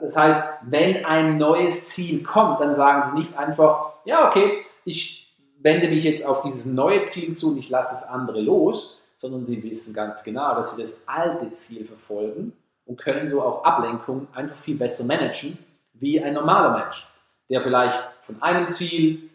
Das 0.00 0.16
heißt, 0.16 0.60
wenn 0.62 1.04
ein 1.04 1.36
neues 1.36 1.90
Ziel 1.90 2.22
kommt, 2.22 2.60
dann 2.60 2.74
sagen 2.74 3.04
sie 3.04 3.18
nicht 3.18 3.36
einfach, 3.36 3.92
ja, 4.04 4.28
okay, 4.28 4.64
ich 4.84 5.23
wende 5.64 5.88
mich 5.88 6.04
jetzt 6.04 6.24
auf 6.24 6.42
dieses 6.42 6.66
neue 6.66 7.02
Ziel 7.02 7.34
zu 7.34 7.48
und 7.48 7.58
ich 7.58 7.70
lasse 7.70 7.92
das 7.92 8.08
andere 8.08 8.40
los, 8.40 9.00
sondern 9.16 9.44
sie 9.44 9.62
wissen 9.62 9.94
ganz 9.94 10.22
genau, 10.22 10.54
dass 10.54 10.76
sie 10.76 10.82
das 10.82 11.08
alte 11.08 11.50
Ziel 11.50 11.86
verfolgen 11.86 12.52
und 12.84 13.00
können 13.00 13.26
so 13.26 13.42
auch 13.42 13.64
Ablenkung 13.64 14.28
einfach 14.34 14.56
viel 14.56 14.76
besser 14.76 15.04
managen 15.04 15.58
wie 15.94 16.22
ein 16.22 16.34
normaler 16.34 16.78
Mensch, 16.78 17.08
der 17.48 17.62
vielleicht 17.62 17.98
von 18.20 18.42
einem 18.42 18.68
Ziel 18.68 19.30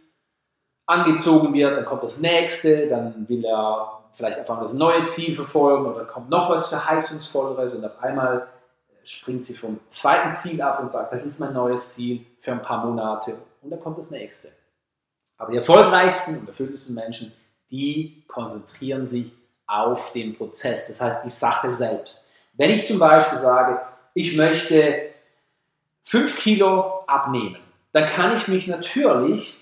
angezogen 0.86 1.54
wird, 1.54 1.78
dann 1.78 1.86
kommt 1.86 2.04
das 2.04 2.20
nächste, 2.20 2.88
dann 2.88 3.28
will 3.28 3.44
er 3.46 4.00
vielleicht 4.14 4.38
einfach 4.38 4.60
das 4.60 4.74
neue 4.74 5.06
Ziel 5.06 5.36
verfolgen 5.36 5.86
oder 5.86 6.06
kommt 6.06 6.30
noch 6.30 6.50
was 6.50 6.68
Verheißungsvolleres 6.68 7.74
und 7.74 7.86
auf 7.86 8.02
einmal 8.04 8.48
springt 9.04 9.46
sie 9.46 9.56
vom 9.56 9.80
zweiten 9.88 10.34
Ziel 10.34 10.62
ab 10.62 10.80
und 10.80 10.92
sagt, 10.92 11.12
das 11.12 11.26
ist 11.26 11.40
mein 11.40 11.54
neues 11.54 11.94
Ziel 11.96 12.26
für 12.40 12.52
ein 12.52 12.62
paar 12.62 12.86
Monate 12.86 13.36
und 13.62 13.72
dann 13.72 13.80
kommt 13.80 13.98
das 13.98 14.12
nächste. 14.12 14.50
Aber 15.40 15.52
die 15.52 15.58
erfolgreichsten 15.58 16.38
und 16.38 16.48
erfülltesten 16.48 16.94
Menschen, 16.94 17.34
die 17.72 18.24
konzentrieren 18.28 19.08
sich 19.08 19.32
auf 19.66 20.14
den 20.14 20.36
Prozess, 20.36 20.88
das 20.88 21.02
heißt 21.02 21.24
die 21.24 21.30
Sache 21.30 21.72
selbst. 21.72 22.30
Wenn 22.54 22.72
ich 22.72 22.86
zum 22.86 23.00
Beispiel 23.00 23.38
sage, 23.38 23.82
ich 24.14 24.36
möchte 24.36 25.10
5 26.04 26.38
Kilo 26.38 27.04
abnehmen, 27.08 27.60
dann 27.92 28.06
kann 28.08 28.36
ich 28.36 28.48
mich 28.48 28.68
natürlich 28.68 29.58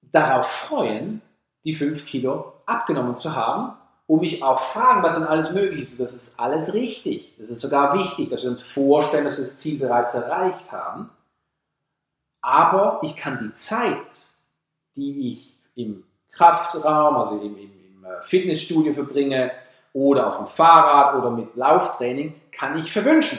darauf 0.00 0.46
freuen, 0.46 1.22
die 1.64 1.74
5 1.74 2.06
Kilo 2.06 2.52
abgenommen 2.66 3.16
zu 3.16 3.34
haben 3.34 3.76
und 4.06 4.20
mich 4.20 4.42
auch 4.42 4.60
fragen, 4.60 5.02
was 5.02 5.14
dann 5.14 5.26
alles 5.26 5.52
möglich 5.52 5.82
ist. 5.82 5.92
Und 5.92 6.00
das 6.00 6.14
ist 6.14 6.38
alles 6.38 6.74
richtig. 6.74 7.34
Das 7.38 7.50
ist 7.50 7.60
sogar 7.60 7.94
wichtig, 7.98 8.30
dass 8.30 8.42
wir 8.42 8.50
uns 8.50 8.62
vorstellen, 8.62 9.24
dass 9.24 9.38
wir 9.38 9.44
das 9.44 9.58
Ziel 9.58 9.78
bereits 9.78 10.14
erreicht 10.14 10.70
haben. 10.70 11.10
Aber 12.42 13.00
ich 13.02 13.16
kann 13.16 13.38
die 13.38 13.52
Zeit, 13.54 14.31
die 14.96 15.32
ich 15.32 15.56
im 15.74 16.04
Kraftraum, 16.30 17.16
also 17.16 17.40
im, 17.40 17.56
im, 17.56 17.70
im 17.96 18.04
äh, 18.04 18.22
Fitnessstudio 18.24 18.92
verbringe 18.92 19.52
oder 19.92 20.28
auf 20.28 20.36
dem 20.38 20.46
Fahrrad 20.46 21.16
oder 21.16 21.30
mit 21.30 21.54
Lauftraining, 21.54 22.34
kann 22.50 22.78
ich 22.78 22.90
verwünschen. 22.90 23.38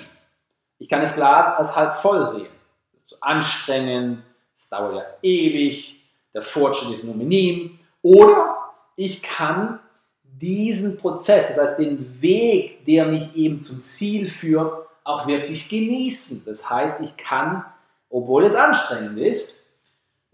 Ich 0.78 0.90
kann 0.90 1.02
das 1.02 1.16
Glas 1.16 1.58
als 1.58 1.76
halb 1.76 1.96
voll 1.96 2.28
sehen. 2.28 2.48
Das 2.92 3.02
ist 3.02 3.10
zu 3.10 3.16
anstrengend, 3.22 4.24
es 4.56 4.70
dauert 4.70 4.96
ja 4.96 5.04
ewig, 5.22 5.96
der 6.34 6.42
Fortschritt 6.42 6.94
ist 6.94 7.04
nur 7.04 7.16
minim. 7.16 7.80
Oder 8.02 8.58
ich 8.96 9.22
kann 9.22 9.80
diesen 10.24 10.98
Prozess, 10.98 11.56
das 11.56 11.70
heißt 11.70 11.80
den 11.80 12.22
Weg, 12.22 12.86
der 12.86 13.06
mich 13.06 13.36
eben 13.36 13.60
zum 13.60 13.82
Ziel 13.84 14.30
führt, 14.30 14.88
auch 15.04 15.28
wirklich 15.28 15.70
genießen. 15.70 16.44
Das 16.46 16.70
heißt, 16.70 17.02
ich 17.02 17.16
kann, 17.18 17.66
obwohl 18.10 18.46
es 18.46 18.56
anstrengend 18.56 19.20
ist, 19.20 19.63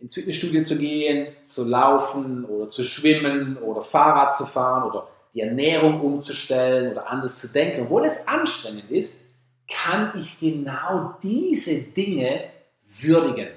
ins 0.01 0.13
Fitnessstudio 0.13 0.63
zu 0.63 0.77
gehen, 0.77 1.34
zu 1.46 1.68
laufen 1.68 2.46
oder 2.46 2.70
zu 2.70 2.84
schwimmen 2.84 3.58
oder 3.58 3.82
Fahrrad 3.82 4.36
zu 4.36 4.46
fahren 4.46 4.89
oder 4.89 5.08
die 5.34 5.41
Ernährung 5.41 6.01
umzustellen 6.01 6.91
oder 6.91 7.10
anders 7.10 7.39
zu 7.39 7.51
denken, 7.51 7.84
obwohl 7.84 8.06
es 8.06 8.27
anstrengend 8.27 8.89
ist, 8.89 9.25
kann 9.68 10.13
ich 10.20 10.39
genau 10.39 11.13
diese 11.22 11.94
Dinge 11.94 12.46
würdigen. 12.84 13.50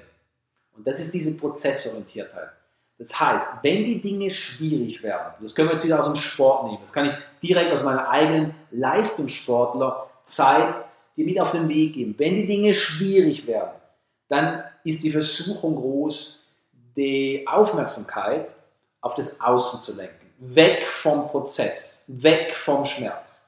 Und 0.75 0.85
das 0.85 0.99
ist 0.99 1.13
diese 1.13 1.37
Prozessorientiertheit. 1.37 2.49
Das 2.97 3.19
heißt, 3.19 3.55
wenn 3.63 3.83
die 3.83 3.99
Dinge 3.99 4.29
schwierig 4.29 5.01
werden, 5.01 5.33
das 5.41 5.55
können 5.55 5.69
wir 5.69 5.73
jetzt 5.73 5.85
wieder 5.85 5.99
aus 5.99 6.05
dem 6.05 6.15
Sport 6.15 6.65
nehmen, 6.65 6.77
das 6.81 6.93
kann 6.93 7.07
ich 7.07 7.13
direkt 7.41 7.71
aus 7.71 7.83
meiner 7.83 8.09
eigenen 8.09 8.53
Leistungssportlerzeit 8.71 10.75
dir 11.17 11.25
mit 11.25 11.39
auf 11.39 11.51
den 11.51 11.67
Weg 11.69 11.95
geben. 11.95 12.13
Wenn 12.17 12.35
die 12.35 12.45
Dinge 12.45 12.73
schwierig 12.73 13.47
werden, 13.47 13.71
dann 14.29 14.63
ist 14.83 15.03
die 15.03 15.11
Versuchung 15.11 15.75
groß, 15.75 16.51
die 16.95 17.45
Aufmerksamkeit 17.47 18.53
auf 19.01 19.15
das 19.15 19.39
Außen 19.39 19.79
zu 19.79 19.95
lenken. 19.95 20.31
Weg 20.39 20.87
vom 20.87 21.27
Prozess, 21.27 22.03
weg 22.07 22.55
vom 22.55 22.85
Schmerz. 22.85 23.45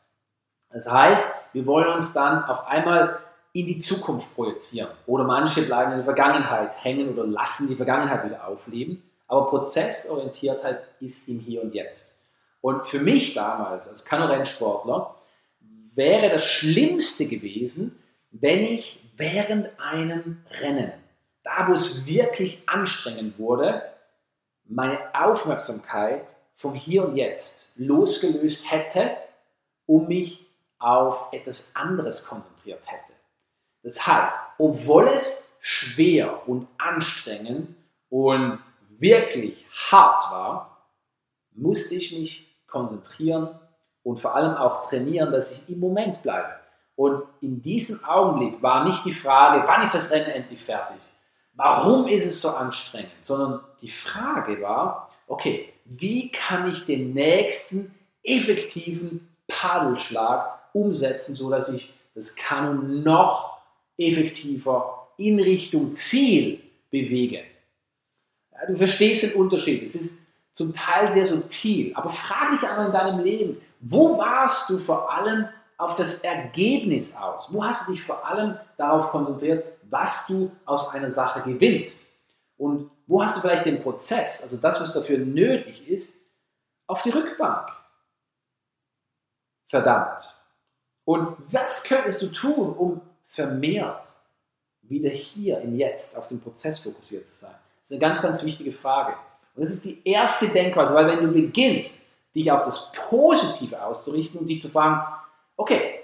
Das 0.69 0.89
heißt, 0.89 1.25
wir 1.53 1.65
wollen 1.65 1.93
uns 1.93 2.13
dann 2.13 2.43
auf 2.45 2.67
einmal 2.67 3.19
in 3.53 3.65
die 3.65 3.77
Zukunft 3.77 4.35
projizieren. 4.35 4.89
Oder 5.05 5.23
manche 5.23 5.61
bleiben 5.61 5.91
in 5.91 5.99
der 5.99 6.05
Vergangenheit 6.05 6.83
hängen 6.83 7.09
oder 7.13 7.25
lassen 7.25 7.69
die 7.69 7.75
Vergangenheit 7.75 8.25
wieder 8.25 8.45
aufleben. 8.47 9.01
Aber 9.27 9.47
Prozessorientiertheit 9.47 10.83
ist 10.99 11.29
im 11.29 11.39
Hier 11.39 11.63
und 11.63 11.73
Jetzt. 11.73 12.19
Und 12.59 12.87
für 12.87 12.99
mich 12.99 13.33
damals 13.33 13.87
als 13.87 14.03
Kanu-Rennsportler 14.05 15.15
wäre 15.95 16.29
das 16.29 16.43
Schlimmste 16.43 17.27
gewesen, 17.27 17.97
wenn 18.31 18.61
ich 18.61 19.01
während 19.15 19.69
einem 19.79 20.43
Rennen, 20.61 20.91
da 21.45 21.67
wo 21.67 21.73
es 21.73 22.05
wirklich 22.07 22.67
anstrengend 22.67 23.37
wurde, 23.37 23.83
meine 24.65 24.99
Aufmerksamkeit 25.13 26.25
vom 26.53 26.73
Hier 26.73 27.05
und 27.05 27.15
Jetzt 27.15 27.69
losgelöst 27.75 28.69
hätte, 28.69 29.15
um 29.85 30.07
mich 30.07 30.43
auf 30.79 31.31
etwas 31.31 31.75
anderes 31.75 32.25
konzentriert 32.27 32.83
hätte. 32.91 33.13
Das 33.83 34.05
heißt, 34.05 34.39
obwohl 34.57 35.05
es 35.05 35.51
schwer 35.61 36.47
und 36.49 36.67
anstrengend 36.79 37.75
und 38.09 38.59
wirklich 38.89 39.67
hart 39.91 40.23
war, 40.31 40.89
musste 41.51 41.95
ich 41.95 42.11
mich 42.11 42.65
konzentrieren 42.67 43.59
und 44.01 44.19
vor 44.19 44.35
allem 44.35 44.55
auch 44.55 44.81
trainieren, 44.81 45.31
dass 45.31 45.51
ich 45.51 45.69
im 45.69 45.79
Moment 45.79 46.23
bleibe. 46.23 46.59
Und 46.95 47.23
in 47.41 47.61
diesem 47.61 48.03
Augenblick 48.03 48.61
war 48.63 48.83
nicht 48.83 49.05
die 49.05 49.13
Frage, 49.13 49.67
wann 49.67 49.83
ist 49.83 49.93
das 49.93 50.11
Rennen 50.11 50.31
endlich 50.31 50.63
fertig? 50.63 50.97
Warum 51.55 52.07
ist 52.07 52.25
es 52.25 52.41
so 52.41 52.49
anstrengend? 52.49 53.11
Sondern 53.19 53.61
die 53.81 53.89
Frage 53.89 54.61
war, 54.61 55.11
okay, 55.27 55.73
wie 55.85 56.29
kann 56.31 56.71
ich 56.71 56.85
den 56.85 57.13
nächsten 57.13 57.93
effektiven 58.23 59.29
Paddelschlag 59.47 60.59
umsetzen, 60.73 61.35
sodass 61.35 61.69
ich 61.69 61.93
das 62.13 62.35
Kanu 62.35 62.81
noch 62.81 63.57
effektiver 63.97 65.09
in 65.17 65.39
Richtung 65.39 65.93
Ziel 65.93 66.61
bewege? 66.91 67.43
Ja, 68.51 68.65
du 68.67 68.77
verstehst 68.77 69.23
den 69.23 69.41
Unterschied. 69.41 69.83
Es 69.83 69.95
ist 69.95 70.25
zum 70.51 70.73
Teil 70.73 71.11
sehr 71.11 71.25
subtil. 71.25 71.93
Aber 71.95 72.09
frag 72.09 72.51
dich 72.51 72.67
einmal 72.67 72.87
in 72.87 72.93
deinem 72.93 73.23
Leben, 73.23 73.61
wo 73.81 74.17
warst 74.17 74.69
du 74.69 74.77
vor 74.77 75.13
allem 75.13 75.47
auf 75.77 75.95
das 75.95 76.19
Ergebnis 76.23 77.15
aus? 77.15 77.51
Wo 77.51 77.63
hast 77.63 77.87
du 77.87 77.93
dich 77.93 78.03
vor 78.03 78.25
allem 78.25 78.57
darauf 78.77 79.09
konzentriert, 79.09 79.65
was 79.89 80.27
du 80.27 80.51
aus 80.65 80.89
einer 80.89 81.11
Sache 81.11 81.41
gewinnst? 81.41 82.07
Und 82.57 82.89
wo 83.07 83.21
hast 83.21 83.37
du 83.37 83.41
vielleicht 83.41 83.65
den 83.65 83.81
Prozess, 83.81 84.43
also 84.43 84.57
das, 84.57 84.79
was 84.79 84.93
dafür 84.93 85.17
nötig 85.19 85.87
ist, 85.87 86.17
auf 86.87 87.01
die 87.01 87.09
Rückbank? 87.09 87.69
Verdammt. 89.67 90.39
Und 91.03 91.37
was 91.51 91.83
könntest 91.83 92.21
du 92.21 92.27
tun, 92.27 92.73
um 92.73 93.01
vermehrt 93.27 94.13
wieder 94.81 95.09
hier 95.09 95.59
im 95.59 95.75
Jetzt 95.75 96.17
auf 96.17 96.27
den 96.27 96.39
Prozess 96.39 96.79
fokussiert 96.79 97.27
zu 97.27 97.35
sein? 97.35 97.55
Das 97.81 97.85
ist 97.85 97.91
eine 97.91 97.99
ganz, 97.99 98.21
ganz 98.21 98.43
wichtige 98.43 98.71
Frage. 98.71 99.15
Und 99.55 99.61
das 99.61 99.69
ist 99.69 99.85
die 99.85 100.01
erste 100.07 100.49
Denkweise, 100.49 100.93
weil 100.93 101.07
wenn 101.07 101.21
du 101.21 101.31
beginnst, 101.31 102.05
dich 102.33 102.51
auf 102.51 102.63
das 102.63 102.91
Positive 102.91 103.81
auszurichten 103.81 104.39
und 104.39 104.47
dich 104.47 104.61
zu 104.61 104.69
fragen, 104.69 105.01
okay, 105.57 105.99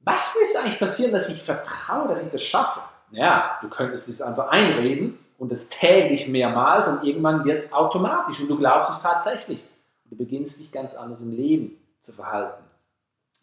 was 0.00 0.36
müsste 0.38 0.60
eigentlich 0.60 0.78
passieren, 0.78 1.12
dass 1.12 1.28
ich 1.28 1.42
vertraue, 1.42 2.08
dass 2.08 2.24
ich 2.24 2.32
das 2.32 2.42
schaffe? 2.42 2.80
Ja, 3.10 3.58
du 3.60 3.68
könntest 3.68 4.08
es 4.08 4.22
einfach 4.22 4.48
einreden 4.48 5.18
und 5.38 5.50
das 5.50 5.68
täglich 5.68 6.28
mehrmals 6.28 6.88
und 6.88 7.04
irgendwann 7.04 7.44
wird 7.44 7.58
es 7.58 7.72
automatisch 7.72 8.40
und 8.40 8.48
du 8.48 8.56
glaubst 8.56 8.90
es 8.90 9.02
tatsächlich. 9.02 9.64
Und 10.04 10.12
du 10.12 10.16
beginnst 10.16 10.60
dich 10.60 10.72
ganz 10.72 10.94
anders 10.94 11.20
im 11.20 11.36
Leben 11.36 11.78
zu 12.00 12.12
verhalten. 12.12 12.64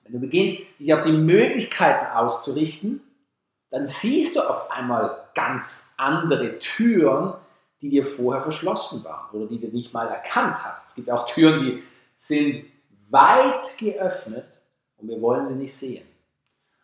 Wenn 0.03 0.13
du 0.13 0.19
beginnst, 0.19 0.79
dich 0.79 0.93
auf 0.93 1.01
die 1.01 1.11
Möglichkeiten 1.11 2.07
auszurichten, 2.07 3.01
dann 3.69 3.85
siehst 3.85 4.37
du 4.37 4.41
auf 4.41 4.71
einmal 4.71 5.27
ganz 5.35 5.93
andere 5.97 6.59
Türen, 6.59 7.33
die 7.81 7.89
dir 7.89 8.05
vorher 8.05 8.41
verschlossen 8.41 9.03
waren 9.03 9.29
oder 9.31 9.47
die 9.47 9.59
du 9.59 9.67
nicht 9.67 9.93
mal 9.93 10.07
erkannt 10.07 10.63
hast. 10.63 10.89
Es 10.89 10.95
gibt 10.95 11.11
auch 11.11 11.25
Türen, 11.25 11.61
die 11.61 11.83
sind 12.15 12.65
weit 13.09 13.77
geöffnet 13.77 14.45
und 14.97 15.09
wir 15.09 15.21
wollen 15.21 15.45
sie 15.45 15.55
nicht 15.55 15.73
sehen. 15.73 16.05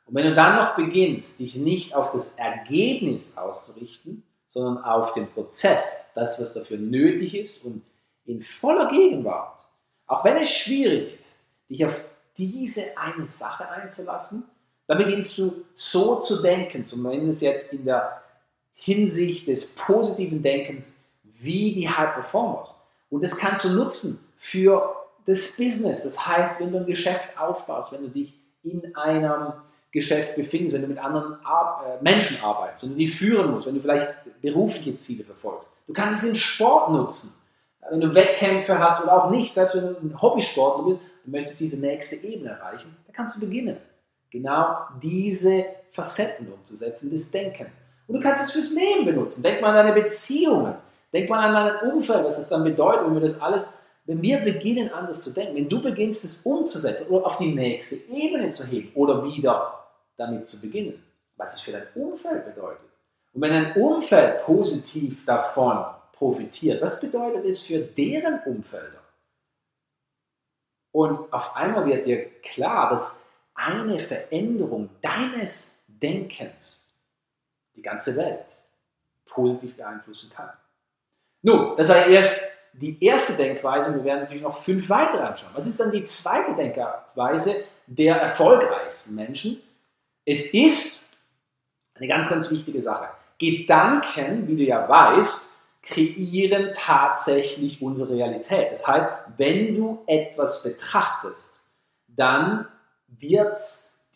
Und 0.05 0.15
wenn 0.15 0.25
du 0.25 0.35
dann 0.35 0.57
noch 0.57 0.75
beginnst, 0.75 1.39
dich 1.39 1.55
nicht 1.55 1.95
auf 1.95 2.11
das 2.11 2.35
Ergebnis 2.35 3.37
auszurichten, 3.37 4.23
sondern 4.47 4.83
auf 4.83 5.13
den 5.13 5.27
Prozess, 5.27 6.09
das, 6.13 6.39
was 6.39 6.53
dafür 6.53 6.77
nötig 6.77 7.35
ist 7.35 7.63
und 7.65 7.81
in 8.25 8.41
voller 8.41 8.89
Gegenwart, 8.89 9.65
auch 10.05 10.23
wenn 10.23 10.37
es 10.37 10.49
schwierig 10.49 11.17
ist, 11.17 11.45
dich 11.69 11.85
auf 11.85 12.03
diese 12.37 12.97
eine 12.97 13.25
Sache 13.25 13.67
einzulassen, 13.69 14.43
dann 14.87 14.97
beginnst 14.97 15.37
du 15.37 15.65
so 15.75 16.19
zu 16.19 16.41
denken, 16.41 16.83
zumindest 16.83 17.41
jetzt 17.41 17.73
in 17.73 17.85
der 17.85 18.21
Hinsicht 18.73 19.47
des 19.47 19.73
positiven 19.73 20.41
Denkens, 20.41 20.99
wie 21.23 21.73
die 21.73 21.89
High 21.89 22.13
Performers. 22.13 22.75
Und 23.09 23.23
das 23.23 23.37
kannst 23.37 23.65
du 23.65 23.69
nutzen 23.69 24.19
für 24.35 25.02
das 25.25 25.57
Business. 25.57 26.03
Das 26.03 26.25
heißt, 26.25 26.59
wenn 26.59 26.71
du 26.71 26.79
ein 26.79 26.85
Geschäft 26.85 27.39
aufbaust, 27.39 27.91
wenn 27.91 28.01
du 28.01 28.09
dich 28.09 28.33
in 28.63 28.95
einem 28.95 29.53
Geschäft 29.91 30.35
befindest, 30.35 30.73
wenn 30.73 30.81
du 30.81 30.87
mit 30.87 30.97
anderen 30.97 31.35
Ar 31.45 31.83
äh, 31.85 32.03
Menschen 32.03 32.41
arbeitest, 32.41 32.83
wenn 32.83 32.91
du 32.91 32.95
die 32.95 33.07
führen 33.07 33.51
musst, 33.51 33.67
wenn 33.67 33.75
du 33.75 33.81
vielleicht 33.81 34.09
berufliche 34.41 34.95
Ziele 34.95 35.23
verfolgst. 35.23 35.69
Du 35.87 35.93
kannst 35.93 36.23
es 36.23 36.29
im 36.29 36.35
Sport 36.35 36.91
nutzen. 36.91 37.35
Wenn 37.89 38.01
du 38.01 38.15
Wettkämpfe 38.15 38.79
hast 38.79 39.03
oder 39.03 39.23
auch 39.23 39.29
nicht, 39.29 39.53
selbst 39.53 39.75
wenn 39.75 39.87
du 39.87 39.99
ein 40.01 40.21
Hobbysportler 40.21 40.85
bist, 40.85 40.99
du 41.25 41.31
möchtest 41.31 41.59
diese 41.59 41.79
nächste 41.79 42.15
Ebene 42.15 42.51
erreichen, 42.51 42.95
dann 43.05 43.13
kannst 43.13 43.35
du 43.35 43.41
beginnen, 43.41 43.77
genau 44.31 44.77
diese 45.01 45.65
Facetten 45.91 46.51
umzusetzen 46.51 47.11
des 47.11 47.29
Denkens. 47.29 47.79
Und 48.07 48.15
du 48.15 48.21
kannst 48.21 48.45
es 48.45 48.51
fürs 48.51 48.71
Leben 48.71 49.05
benutzen. 49.05 49.43
Denk 49.43 49.61
mal 49.61 49.77
an 49.77 49.85
deine 49.85 50.01
Beziehungen. 50.01 50.75
Denk 51.11 51.29
mal 51.29 51.47
an 51.47 51.53
dein 51.53 51.91
Umfeld, 51.91 52.25
was 52.25 52.39
es 52.39 52.49
dann 52.49 52.63
bedeutet, 52.63 53.05
wenn 53.05 53.13
wir 53.13 53.21
das 53.21 53.39
alles, 53.39 53.69
wenn 54.05 54.21
wir 54.21 54.39
beginnen 54.39 54.91
anders 54.91 55.21
zu 55.21 55.33
denken, 55.33 55.55
wenn 55.55 55.69
du 55.69 55.81
beginnst 55.81 56.25
es 56.25 56.41
umzusetzen 56.41 57.07
oder 57.09 57.25
auf 57.25 57.37
die 57.37 57.53
nächste 57.53 57.95
Ebene 58.11 58.49
zu 58.49 58.65
heben 58.65 58.91
oder 58.95 59.23
wieder 59.23 59.87
damit 60.17 60.45
zu 60.45 60.61
beginnen, 60.61 61.01
was 61.37 61.53
es 61.53 61.61
für 61.61 61.71
dein 61.71 61.87
Umfeld 61.95 62.45
bedeutet. 62.45 62.89
Und 63.33 63.41
wenn 63.41 63.51
dein 63.51 63.75
Umfeld 63.75 64.43
positiv 64.43 65.25
davon 65.25 65.85
profitiert, 66.11 66.81
was 66.81 66.99
bedeutet 66.99 67.45
es 67.45 67.61
für 67.61 67.79
deren 67.79 68.39
Umfelder? 68.45 69.01
Und 70.91 71.33
auf 71.33 71.55
einmal 71.55 71.85
wird 71.87 72.05
dir 72.05 72.29
klar, 72.41 72.89
dass 72.89 73.25
eine 73.55 73.99
Veränderung 73.99 74.89
deines 75.01 75.79
Denkens 75.87 76.93
die 77.75 77.81
ganze 77.81 78.15
Welt 78.15 78.57
positiv 79.25 79.75
beeinflussen 79.75 80.29
kann. 80.29 80.51
Nun, 81.41 81.75
das 81.77 81.89
war 81.89 82.05
erst 82.05 82.51
die 82.73 83.03
erste 83.03 83.33
Denkweise 83.33 83.91
und 83.91 83.97
wir 83.97 84.03
werden 84.03 84.21
natürlich 84.21 84.43
noch 84.43 84.57
fünf 84.57 84.89
weitere 84.89 85.21
anschauen. 85.21 85.53
Was 85.55 85.67
ist 85.67 85.79
dann 85.79 85.91
die 85.91 86.03
zweite 86.05 86.55
Denkweise 86.55 87.63
der 87.87 88.15
erfolgreichsten 88.15 89.15
Menschen? 89.15 89.61
Es 90.25 90.53
ist 90.53 91.05
eine 91.95 92.07
ganz, 92.07 92.29
ganz 92.29 92.49
wichtige 92.49 92.81
Sache. 92.81 93.09
Gedanken, 93.37 94.47
wie 94.47 94.55
du 94.55 94.63
ja 94.63 94.87
weißt, 94.87 95.53
kreieren 95.83 96.71
tatsächlich 96.73 97.81
unsere 97.81 98.15
Realität. 98.15 98.71
Das 98.71 98.87
heißt, 98.87 99.09
wenn 99.37 99.75
du 99.75 100.01
etwas 100.07 100.63
betrachtest, 100.63 101.61
dann 102.07 102.67
wird 103.07 103.57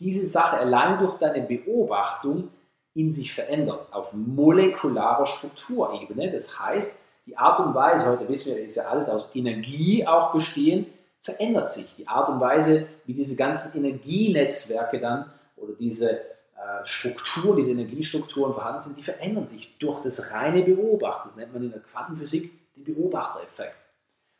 diese 0.00 0.26
Sache 0.26 0.56
allein 0.56 0.98
durch 0.98 1.18
deine 1.18 1.42
Beobachtung 1.42 2.50
in 2.94 3.12
sich 3.12 3.32
verändert, 3.32 3.92
auf 3.92 4.12
molekularer 4.12 5.26
Strukturebene. 5.26 6.32
Das 6.32 6.58
heißt, 6.58 7.00
die 7.28 7.36
Art 7.36 7.60
und 7.60 7.74
Weise, 7.74 8.08
heute 8.08 8.26
wissen 8.26 8.56
wir, 8.56 8.64
ist 8.64 8.76
ja 8.76 8.84
alles 8.84 9.10
aus 9.10 9.28
Energie 9.34 10.06
auch 10.06 10.32
bestehen, 10.32 10.86
verändert 11.20 11.70
sich. 11.70 11.94
Die 11.96 12.08
Art 12.08 12.30
und 12.30 12.40
Weise, 12.40 12.88
wie 13.04 13.12
diese 13.12 13.36
ganzen 13.36 13.84
Energienetzwerke 13.84 14.98
dann 14.98 15.30
oder 15.56 15.74
diese 15.78 16.10
äh, 16.10 16.84
Strukturen, 16.84 17.58
diese 17.58 17.72
Energiestrukturen 17.72 18.54
vorhanden 18.54 18.80
sind, 18.80 18.96
die 18.96 19.02
verändern 19.02 19.44
sich 19.44 19.76
durch 19.78 20.00
das 20.00 20.32
reine 20.32 20.62
Beobachten. 20.62 21.28
Das 21.28 21.36
nennt 21.36 21.52
man 21.52 21.64
in 21.64 21.70
der 21.70 21.80
Quantenphysik 21.80 22.50
den 22.74 22.84
Beobachtereffekt. 22.84 23.76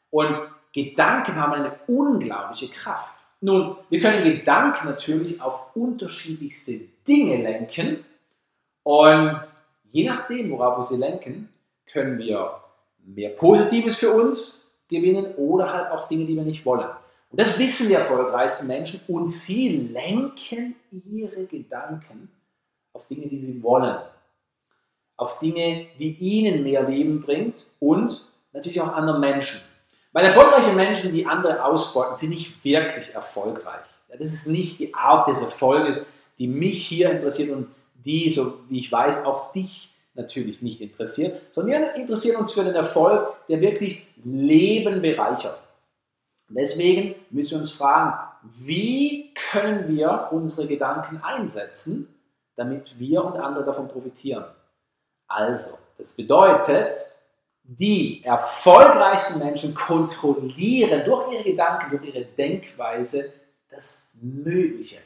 Und 0.08 0.48
Gedanken 0.72 1.36
haben 1.36 1.52
eine 1.52 1.72
unglaubliche 1.88 2.68
Kraft. 2.68 3.18
Nun, 3.42 3.76
wir 3.90 4.00
können 4.00 4.24
Gedanken 4.24 4.86
natürlich 4.86 5.42
auf 5.42 5.76
unterschiedlichste 5.76 6.80
Dinge 7.06 7.36
lenken 7.36 8.04
und 8.82 9.36
je 9.90 10.08
nachdem, 10.08 10.50
worauf 10.50 10.78
wir 10.78 10.84
sie 10.84 10.96
lenken, 10.96 11.50
können 11.86 12.18
wir 12.18 12.62
mehr 13.14 13.30
Positives 13.30 13.98
für 13.98 14.12
uns 14.12 14.70
gewinnen 14.88 15.34
oder 15.36 15.72
halt 15.72 15.90
auch 15.90 16.08
Dinge, 16.08 16.26
die 16.26 16.36
wir 16.36 16.42
nicht 16.42 16.64
wollen. 16.64 16.88
Und 17.30 17.40
das 17.40 17.58
wissen 17.58 17.88
die 17.88 17.94
erfolgreichsten 17.94 18.68
Menschen 18.68 19.00
und 19.08 19.26
sie 19.26 19.90
lenken 19.92 20.76
ihre 20.90 21.44
Gedanken 21.44 22.30
auf 22.92 23.06
Dinge, 23.06 23.28
die 23.28 23.38
sie 23.38 23.62
wollen. 23.62 23.98
Auf 25.16 25.38
Dinge, 25.40 25.86
die 25.98 26.16
ihnen 26.18 26.62
mehr 26.62 26.88
Leben 26.88 27.20
bringt 27.20 27.66
und 27.80 28.24
natürlich 28.52 28.80
auch 28.80 28.92
anderen 28.92 29.20
Menschen. 29.20 29.60
Weil 30.12 30.24
erfolgreiche 30.24 30.72
Menschen, 30.72 31.12
die 31.12 31.26
andere 31.26 31.62
ausbeuten, 31.64 32.16
sind 32.16 32.30
nicht 32.30 32.64
wirklich 32.64 33.14
erfolgreich. 33.14 33.84
Das 34.08 34.32
ist 34.32 34.46
nicht 34.46 34.78
die 34.78 34.94
Art 34.94 35.28
des 35.28 35.42
Erfolges, 35.42 36.06
die 36.38 36.46
mich 36.46 36.86
hier 36.86 37.10
interessiert 37.10 37.50
und 37.50 37.68
die, 37.94 38.30
so 38.30 38.54
wie 38.68 38.78
ich 38.78 38.90
weiß, 38.90 39.24
auch 39.24 39.52
dich 39.52 39.90
natürlich 40.18 40.60
nicht 40.62 40.80
interessiert, 40.80 41.40
sondern 41.52 41.80
wir 41.80 41.94
interessieren 41.94 42.36
uns 42.36 42.52
für 42.52 42.64
den 42.64 42.74
Erfolg, 42.74 43.34
der 43.48 43.60
wirklich 43.60 44.06
Leben 44.24 45.00
bereichert. 45.00 45.58
Deswegen 46.48 47.14
müssen 47.30 47.52
wir 47.52 47.58
uns 47.58 47.72
fragen, 47.72 48.18
wie 48.42 49.32
können 49.50 49.88
wir 49.88 50.28
unsere 50.32 50.66
Gedanken 50.66 51.20
einsetzen, 51.22 52.14
damit 52.56 52.98
wir 52.98 53.24
und 53.24 53.36
andere 53.36 53.64
davon 53.64 53.88
profitieren. 53.88 54.44
Also, 55.26 55.78
das 55.96 56.12
bedeutet, 56.12 56.96
die 57.62 58.22
erfolgreichsten 58.24 59.40
Menschen 59.40 59.74
kontrollieren 59.74 61.04
durch 61.04 61.34
ihre 61.34 61.44
Gedanken, 61.44 61.90
durch 61.90 62.14
ihre 62.14 62.24
Denkweise 62.24 63.32
das 63.70 64.08
Mögliche. 64.14 64.96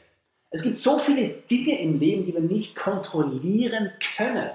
Es 0.49 0.63
gibt 0.63 0.77
so 0.77 0.97
viele 0.97 1.29
Dinge 1.49 1.81
im 1.81 1.99
Leben, 1.99 2.25
die 2.25 2.33
wir 2.33 2.41
nicht 2.41 2.75
kontrollieren 2.75 3.91
können. 4.15 4.51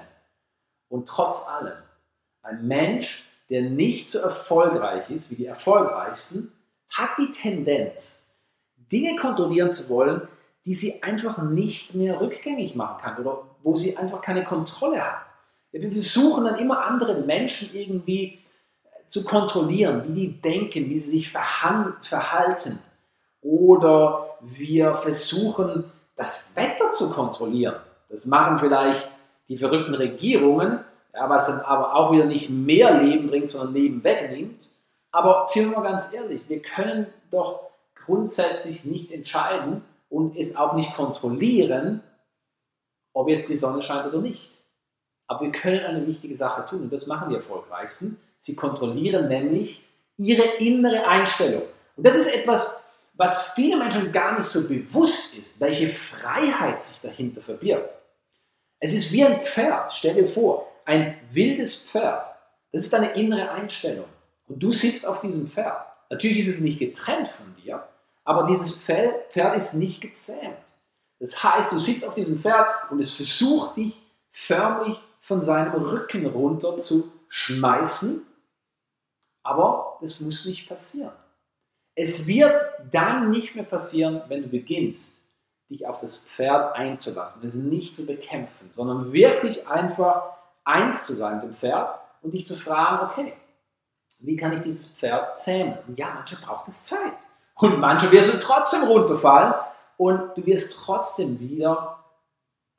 Und 0.89 1.07
trotz 1.07 1.47
allem, 1.47 1.77
ein 2.41 2.67
Mensch, 2.67 3.29
der 3.49 3.63
nicht 3.63 4.09
so 4.09 4.19
erfolgreich 4.19 5.09
ist 5.09 5.31
wie 5.31 5.35
die 5.35 5.45
erfolgreichsten, 5.45 6.51
hat 6.89 7.11
die 7.17 7.31
Tendenz, 7.31 8.27
Dinge 8.91 9.15
kontrollieren 9.15 9.71
zu 9.71 9.89
wollen, 9.89 10.27
die 10.65 10.73
sie 10.73 11.03
einfach 11.03 11.37
nicht 11.37 11.95
mehr 11.95 12.19
rückgängig 12.19 12.75
machen 12.75 13.01
kann 13.01 13.17
oder 13.17 13.43
wo 13.61 13.75
sie 13.75 13.97
einfach 13.97 14.21
keine 14.21 14.43
Kontrolle 14.43 15.01
hat. 15.01 15.27
Wir 15.71 15.91
versuchen 15.91 16.45
dann 16.45 16.57
immer 16.57 16.85
andere 16.85 17.21
Menschen 17.21 17.69
irgendwie 17.73 18.39
zu 19.05 19.23
kontrollieren, 19.23 20.03
wie 20.07 20.13
die 20.13 20.41
denken, 20.41 20.89
wie 20.89 20.99
sie 20.99 21.11
sich 21.11 21.31
verhalten. 21.31 22.79
Oder 23.41 24.37
wir 24.41 24.95
versuchen, 24.95 25.85
das 26.15 26.51
Wetter 26.55 26.91
zu 26.91 27.11
kontrollieren. 27.11 27.75
Das 28.09 28.25
machen 28.25 28.59
vielleicht 28.59 29.17
die 29.49 29.57
verrückten 29.57 29.95
Regierungen, 29.95 30.79
ja, 31.13 31.29
was 31.29 31.47
dann 31.47 31.59
aber 31.61 31.95
auch 31.95 32.11
wieder 32.11 32.25
nicht 32.25 32.49
mehr 32.49 33.01
Leben 33.01 33.27
bringt, 33.27 33.49
sondern 33.49 33.73
Leben 33.73 34.03
wegnimmt. 34.03 34.69
Aber 35.11 35.45
sind 35.47 35.69
wir 35.69 35.77
mal 35.77 35.83
ganz 35.83 36.13
ehrlich, 36.13 36.43
wir 36.47 36.61
können 36.61 37.07
doch 37.31 37.61
grundsätzlich 37.95 38.85
nicht 38.85 39.11
entscheiden 39.11 39.81
und 40.09 40.37
es 40.37 40.55
auch 40.55 40.73
nicht 40.73 40.95
kontrollieren, 40.95 42.01
ob 43.13 43.27
jetzt 43.27 43.49
die 43.49 43.55
Sonne 43.55 43.81
scheint 43.81 44.07
oder 44.07 44.21
nicht. 44.21 44.51
Aber 45.27 45.41
wir 45.41 45.51
können 45.51 45.83
eine 45.83 46.07
wichtige 46.07 46.35
Sache 46.35 46.65
tun 46.65 46.83
und 46.83 46.93
das 46.93 47.07
machen 47.07 47.29
die 47.29 47.35
Erfolgreichsten. 47.35 48.19
Sie 48.39 48.55
kontrollieren 48.55 49.27
nämlich 49.27 49.83
ihre 50.17 50.43
innere 50.59 51.07
Einstellung. 51.07 51.63
Und 51.95 52.05
das 52.05 52.17
ist 52.17 52.33
etwas, 52.33 52.83
was 53.15 53.53
viele 53.53 53.77
Menschen 53.77 54.11
gar 54.11 54.37
nicht 54.37 54.47
so 54.47 54.67
bewusst 54.67 55.37
ist, 55.37 55.59
welche 55.59 55.89
Freiheit 55.89 56.81
sich 56.81 57.01
dahinter 57.01 57.41
verbirgt. 57.41 57.89
Es 58.79 58.93
ist 58.93 59.11
wie 59.11 59.25
ein 59.25 59.41
Pferd. 59.41 59.93
Stell 59.93 60.15
dir 60.15 60.27
vor, 60.27 60.71
ein 60.85 61.19
wildes 61.29 61.83
Pferd. 61.85 62.25
Das 62.71 62.81
ist 62.81 62.93
deine 62.93 63.13
innere 63.13 63.51
Einstellung. 63.51 64.07
Und 64.47 64.59
du 64.59 64.71
sitzt 64.71 65.07
auf 65.07 65.21
diesem 65.21 65.47
Pferd. 65.47 65.85
Natürlich 66.09 66.39
ist 66.39 66.55
es 66.55 66.61
nicht 66.61 66.79
getrennt 66.79 67.27
von 67.27 67.55
dir, 67.63 67.87
aber 68.23 68.47
dieses 68.47 68.81
Pferd 68.81 69.55
ist 69.55 69.75
nicht 69.75 70.01
gezähmt. 70.01 70.57
Das 71.19 71.43
heißt, 71.43 71.71
du 71.71 71.79
sitzt 71.79 72.07
auf 72.07 72.15
diesem 72.15 72.39
Pferd 72.39 72.89
und 72.89 72.99
es 72.99 73.15
versucht 73.15 73.77
dich 73.77 73.93
förmlich 74.29 74.97
von 75.19 75.43
seinem 75.43 75.73
Rücken 75.73 76.25
runter 76.25 76.79
zu 76.79 77.11
schmeißen, 77.27 78.25
aber 79.43 79.99
das 80.01 80.19
muss 80.21 80.45
nicht 80.45 80.67
passieren. 80.67 81.11
Es 81.93 82.25
wird 82.27 82.59
dann 82.91 83.29
nicht 83.29 83.55
mehr 83.55 83.65
passieren, 83.65 84.23
wenn 84.27 84.43
du 84.43 84.49
beginnst, 84.49 85.18
dich 85.69 85.87
auf 85.87 85.99
das 85.99 86.25
Pferd 86.27 86.75
einzulassen, 86.75 87.47
es 87.47 87.55
nicht 87.55 87.95
zu 87.95 88.05
bekämpfen, 88.05 88.71
sondern 88.73 89.13
wirklich 89.13 89.67
einfach 89.67 90.23
eins 90.63 91.05
zu 91.05 91.13
sein 91.13 91.35
mit 91.35 91.45
dem 91.45 91.53
Pferd 91.53 91.99
und 92.21 92.31
dich 92.31 92.47
zu 92.47 92.55
fragen, 92.55 93.09
okay, 93.09 93.33
wie 94.19 94.35
kann 94.35 94.53
ich 94.53 94.61
dieses 94.61 94.93
Pferd 94.97 95.37
zähmen? 95.37 95.77
Und 95.87 95.97
ja, 95.97 96.11
manche 96.13 96.35
braucht 96.35 96.67
es 96.67 96.83
Zeit. 96.83 97.13
Und 97.55 97.79
manche 97.79 98.11
wirst 98.11 98.33
du 98.33 98.39
trotzdem 98.39 98.83
runterfallen, 98.83 99.53
und 99.99 100.37
du 100.37 100.45
wirst 100.45 100.77
trotzdem 100.77 101.41
wieder 101.41 102.05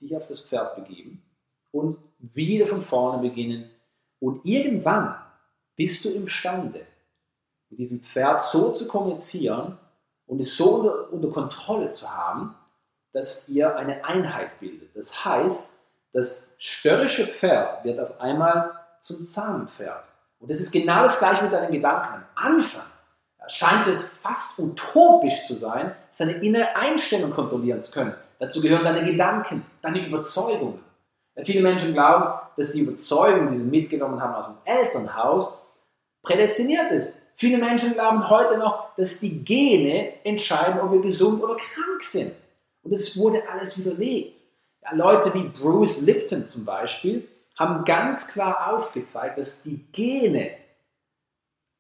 dich 0.01 0.17
auf 0.17 0.27
das 0.27 0.41
Pferd 0.41 0.75
begeben 0.75 1.23
und 1.71 1.99
wieder 2.19 2.67
von 2.67 2.81
vorne 2.81 3.21
beginnen 3.21 3.71
und 4.21 4.47
irgendwann 4.47 5.17
bist 5.77 6.03
du 6.07 6.09
imstande, 6.09 6.87
mit 7.69 7.79
diesem 7.79 8.01
Pferd 8.01 8.41
so 8.41 8.73
zu 8.73 8.89
kommunizieren 8.89 9.77
und 10.25 10.41
es 10.41 10.57
so 10.57 10.77
unter, 10.77 11.13
unter 11.13 11.29
Kontrolle 11.29 11.91
zu 11.91 12.11
haben, 12.11 12.55
dass 13.13 13.49
ihr 13.49 13.77
eine 13.77 14.05
Einheit 14.05 14.59
bildet. 14.61 14.95
Das 14.95 15.25
heißt, 15.25 15.71
das 16.13 16.55
störrische 16.59 17.27
Pferd 17.27 17.85
wird 17.85 18.01
auf 18.01 18.21
einmal 18.21 18.73
zum 19.01 19.25
zahmen 19.25 19.69
Pferd. 19.69 20.09
Und 20.39 20.51
das 20.51 20.61
ist 20.61 20.73
genau 20.73 21.03
das 21.03 21.19
gleiche 21.19 21.45
mit 21.45 21.53
deinen 21.53 21.73
Gedanken. 21.73 22.15
Am 22.15 22.25
Anfang 22.35 22.87
scheint 23.47 23.87
es 23.87 24.15
fast 24.15 24.59
utopisch 24.59 25.45
zu 25.45 25.55
sein, 25.55 25.95
seine 26.11 26.33
innere 26.33 26.75
Einstellung 26.77 27.31
kontrollieren 27.31 27.81
zu 27.81 27.93
können. 27.93 28.15
Dazu 28.39 28.61
gehören 28.61 28.85
deine 28.85 29.05
Gedanken, 29.05 29.65
deine 29.83 30.07
Überzeugungen. 30.07 30.83
Viele 31.45 31.63
Menschen 31.63 31.95
glauben, 31.95 32.39
dass 32.57 32.73
die 32.73 32.81
Überzeugung, 32.81 33.51
die 33.51 33.57
sie 33.57 33.65
mitgenommen 33.65 34.21
haben 34.21 34.35
aus 34.35 34.49
dem 34.49 34.57
Elternhaus, 34.65 35.63
prädestiniert 36.23 36.91
ist. 36.93 37.23
Viele 37.37 37.59
Menschen 37.59 37.95
glauben 37.95 38.29
heute 38.29 38.59
noch, 38.59 38.95
dass 38.97 39.21
die 39.21 39.43
Gene 39.45 40.25
entscheiden, 40.25 40.81
ob 40.81 40.93
wir 40.93 41.01
gesund 41.01 41.43
oder 41.43 41.57
krank 41.57 42.03
sind. 42.03 42.33
Und 42.91 42.97
es 42.97 43.17
wurde 43.17 43.49
alles 43.49 43.79
widerlegt. 43.79 44.39
Ja, 44.83 44.93
Leute 44.97 45.33
wie 45.33 45.45
Bruce 45.45 46.01
Lipton 46.01 46.45
zum 46.45 46.65
Beispiel 46.65 47.29
haben 47.57 47.85
ganz 47.85 48.27
klar 48.27 48.75
aufgezeigt, 48.75 49.39
dass 49.39 49.63
die 49.63 49.79
Gene 49.93 50.57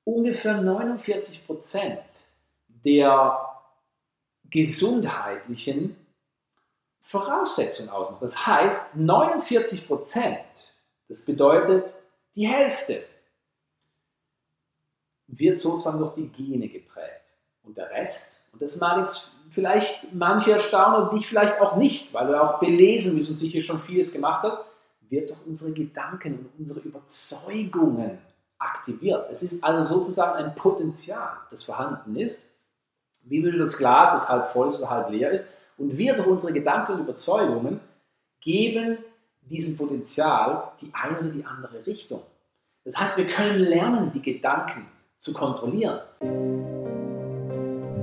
ungefähr 0.05 0.61
49 0.61 1.49
Prozent 1.49 2.05
der 2.69 3.45
gesundheitlichen 4.45 5.97
Voraussetzungen 7.01 7.89
ausmachen. 7.89 8.21
Das 8.21 8.47
heißt, 8.47 8.95
49 8.95 9.89
Prozent, 9.89 10.75
das 11.09 11.25
bedeutet 11.25 11.93
die 12.37 12.47
Hälfte, 12.47 13.03
wird 15.27 15.59
sozusagen 15.59 15.99
durch 15.99 16.15
die 16.15 16.29
Gene 16.29 16.69
geprägt. 16.69 17.35
Und 17.65 17.77
der 17.77 17.91
Rest, 17.91 18.43
und 18.53 18.63
das 18.63 18.77
mag 18.77 19.01
jetzt 19.01 19.40
vielleicht 19.51 20.15
manche 20.15 20.53
erstaunen 20.53 21.03
und 21.03 21.13
dich 21.13 21.27
vielleicht 21.27 21.61
auch 21.61 21.77
nicht, 21.77 22.15
weil 22.15 22.29
du 22.29 22.41
auch 22.41 22.59
belesen 22.61 23.17
bist 23.17 23.31
und 23.31 23.37
sicher 23.37 23.61
schon 23.61 23.79
vieles 23.79 24.13
gemacht 24.13 24.43
hast, 24.45 24.59
wird 25.09 25.31
durch 25.31 25.41
unsere 25.47 25.73
Gedanken 25.73 26.39
und 26.39 26.51
unsere 26.59 26.81
Überzeugungen 26.81 28.19
aktiviert. 28.59 29.27
Es 29.31 29.43
ist 29.43 29.65
also 29.65 29.83
sozusagen 29.83 30.37
ein 30.37 30.55
Potenzial, 30.55 31.33
das 31.51 31.65
vorhanden 31.65 32.17
ist, 32.17 32.43
wie 33.25 33.43
würde 33.43 33.59
das 33.59 33.77
Glas, 33.77 34.13
das 34.13 34.29
halb 34.29 34.47
voll 34.47 34.69
ist 34.69 34.79
oder 34.79 34.91
halb 34.91 35.11
leer 35.11 35.31
ist. 35.31 35.49
Und 35.77 35.97
wir 35.97 36.15
durch 36.15 36.29
unsere 36.29 36.53
Gedanken 36.53 36.93
und 36.93 37.01
Überzeugungen 37.01 37.81
geben 38.41 38.99
diesem 39.43 39.77
Potenzial 39.77 40.73
die 40.81 40.93
eine 40.93 41.19
oder 41.19 41.29
die 41.29 41.45
andere 41.45 41.87
Richtung. 41.87 42.23
Das 42.85 42.99
heißt, 42.99 43.19
wir 43.19 43.27
können 43.27 43.59
lernen, 43.59 44.11
die 44.13 44.23
Gedanken 44.23 44.87
zu 45.17 45.33
kontrollieren. 45.33 46.01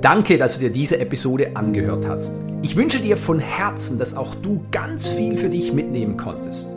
Danke, 0.01 0.37
dass 0.37 0.55
du 0.55 0.59
dir 0.59 0.69
diese 0.69 0.99
Episode 0.99 1.55
angehört 1.55 2.07
hast. 2.07 2.33
Ich 2.61 2.75
wünsche 2.75 2.99
dir 2.99 3.17
von 3.17 3.39
Herzen, 3.39 3.97
dass 3.97 4.15
auch 4.15 4.35
du 4.35 4.63
ganz 4.69 5.07
viel 5.07 5.37
für 5.37 5.49
dich 5.49 5.73
mitnehmen 5.73 6.17
konntest. 6.17 6.67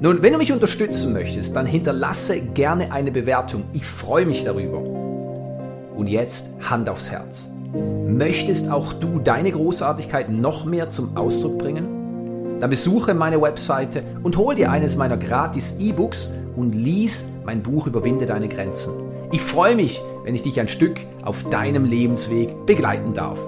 Nun, 0.00 0.22
wenn 0.22 0.32
du 0.32 0.38
mich 0.38 0.52
unterstützen 0.52 1.12
möchtest, 1.12 1.56
dann 1.56 1.66
hinterlasse 1.66 2.40
gerne 2.40 2.92
eine 2.92 3.10
Bewertung. 3.10 3.64
Ich 3.72 3.84
freue 3.84 4.24
mich 4.24 4.44
darüber. 4.44 4.78
Und 4.78 6.06
jetzt 6.06 6.52
Hand 6.60 6.88
aufs 6.88 7.10
Herz. 7.10 7.50
Möchtest 8.06 8.70
auch 8.70 8.92
du 8.92 9.18
deine 9.18 9.50
Großartigkeit 9.50 10.30
noch 10.30 10.64
mehr 10.64 10.88
zum 10.88 11.16
Ausdruck 11.16 11.58
bringen? 11.58 12.58
Dann 12.60 12.70
besuche 12.70 13.14
meine 13.14 13.42
Webseite 13.42 14.04
und 14.22 14.36
hol 14.36 14.54
dir 14.54 14.70
eines 14.70 14.94
meiner 14.94 15.16
gratis 15.16 15.74
E-Books 15.80 16.34
und 16.54 16.76
lies 16.76 17.26
mein 17.44 17.64
Buch 17.64 17.88
Überwinde 17.88 18.26
deine 18.26 18.48
Grenzen. 18.48 18.92
Ich 19.32 19.42
freue 19.42 19.74
mich, 19.74 20.00
wenn 20.24 20.34
ich 20.34 20.42
dich 20.42 20.60
ein 20.60 20.68
Stück 20.68 20.98
auf 21.22 21.48
deinem 21.50 21.84
Lebensweg 21.84 22.66
begleiten 22.66 23.14
darf. 23.14 23.38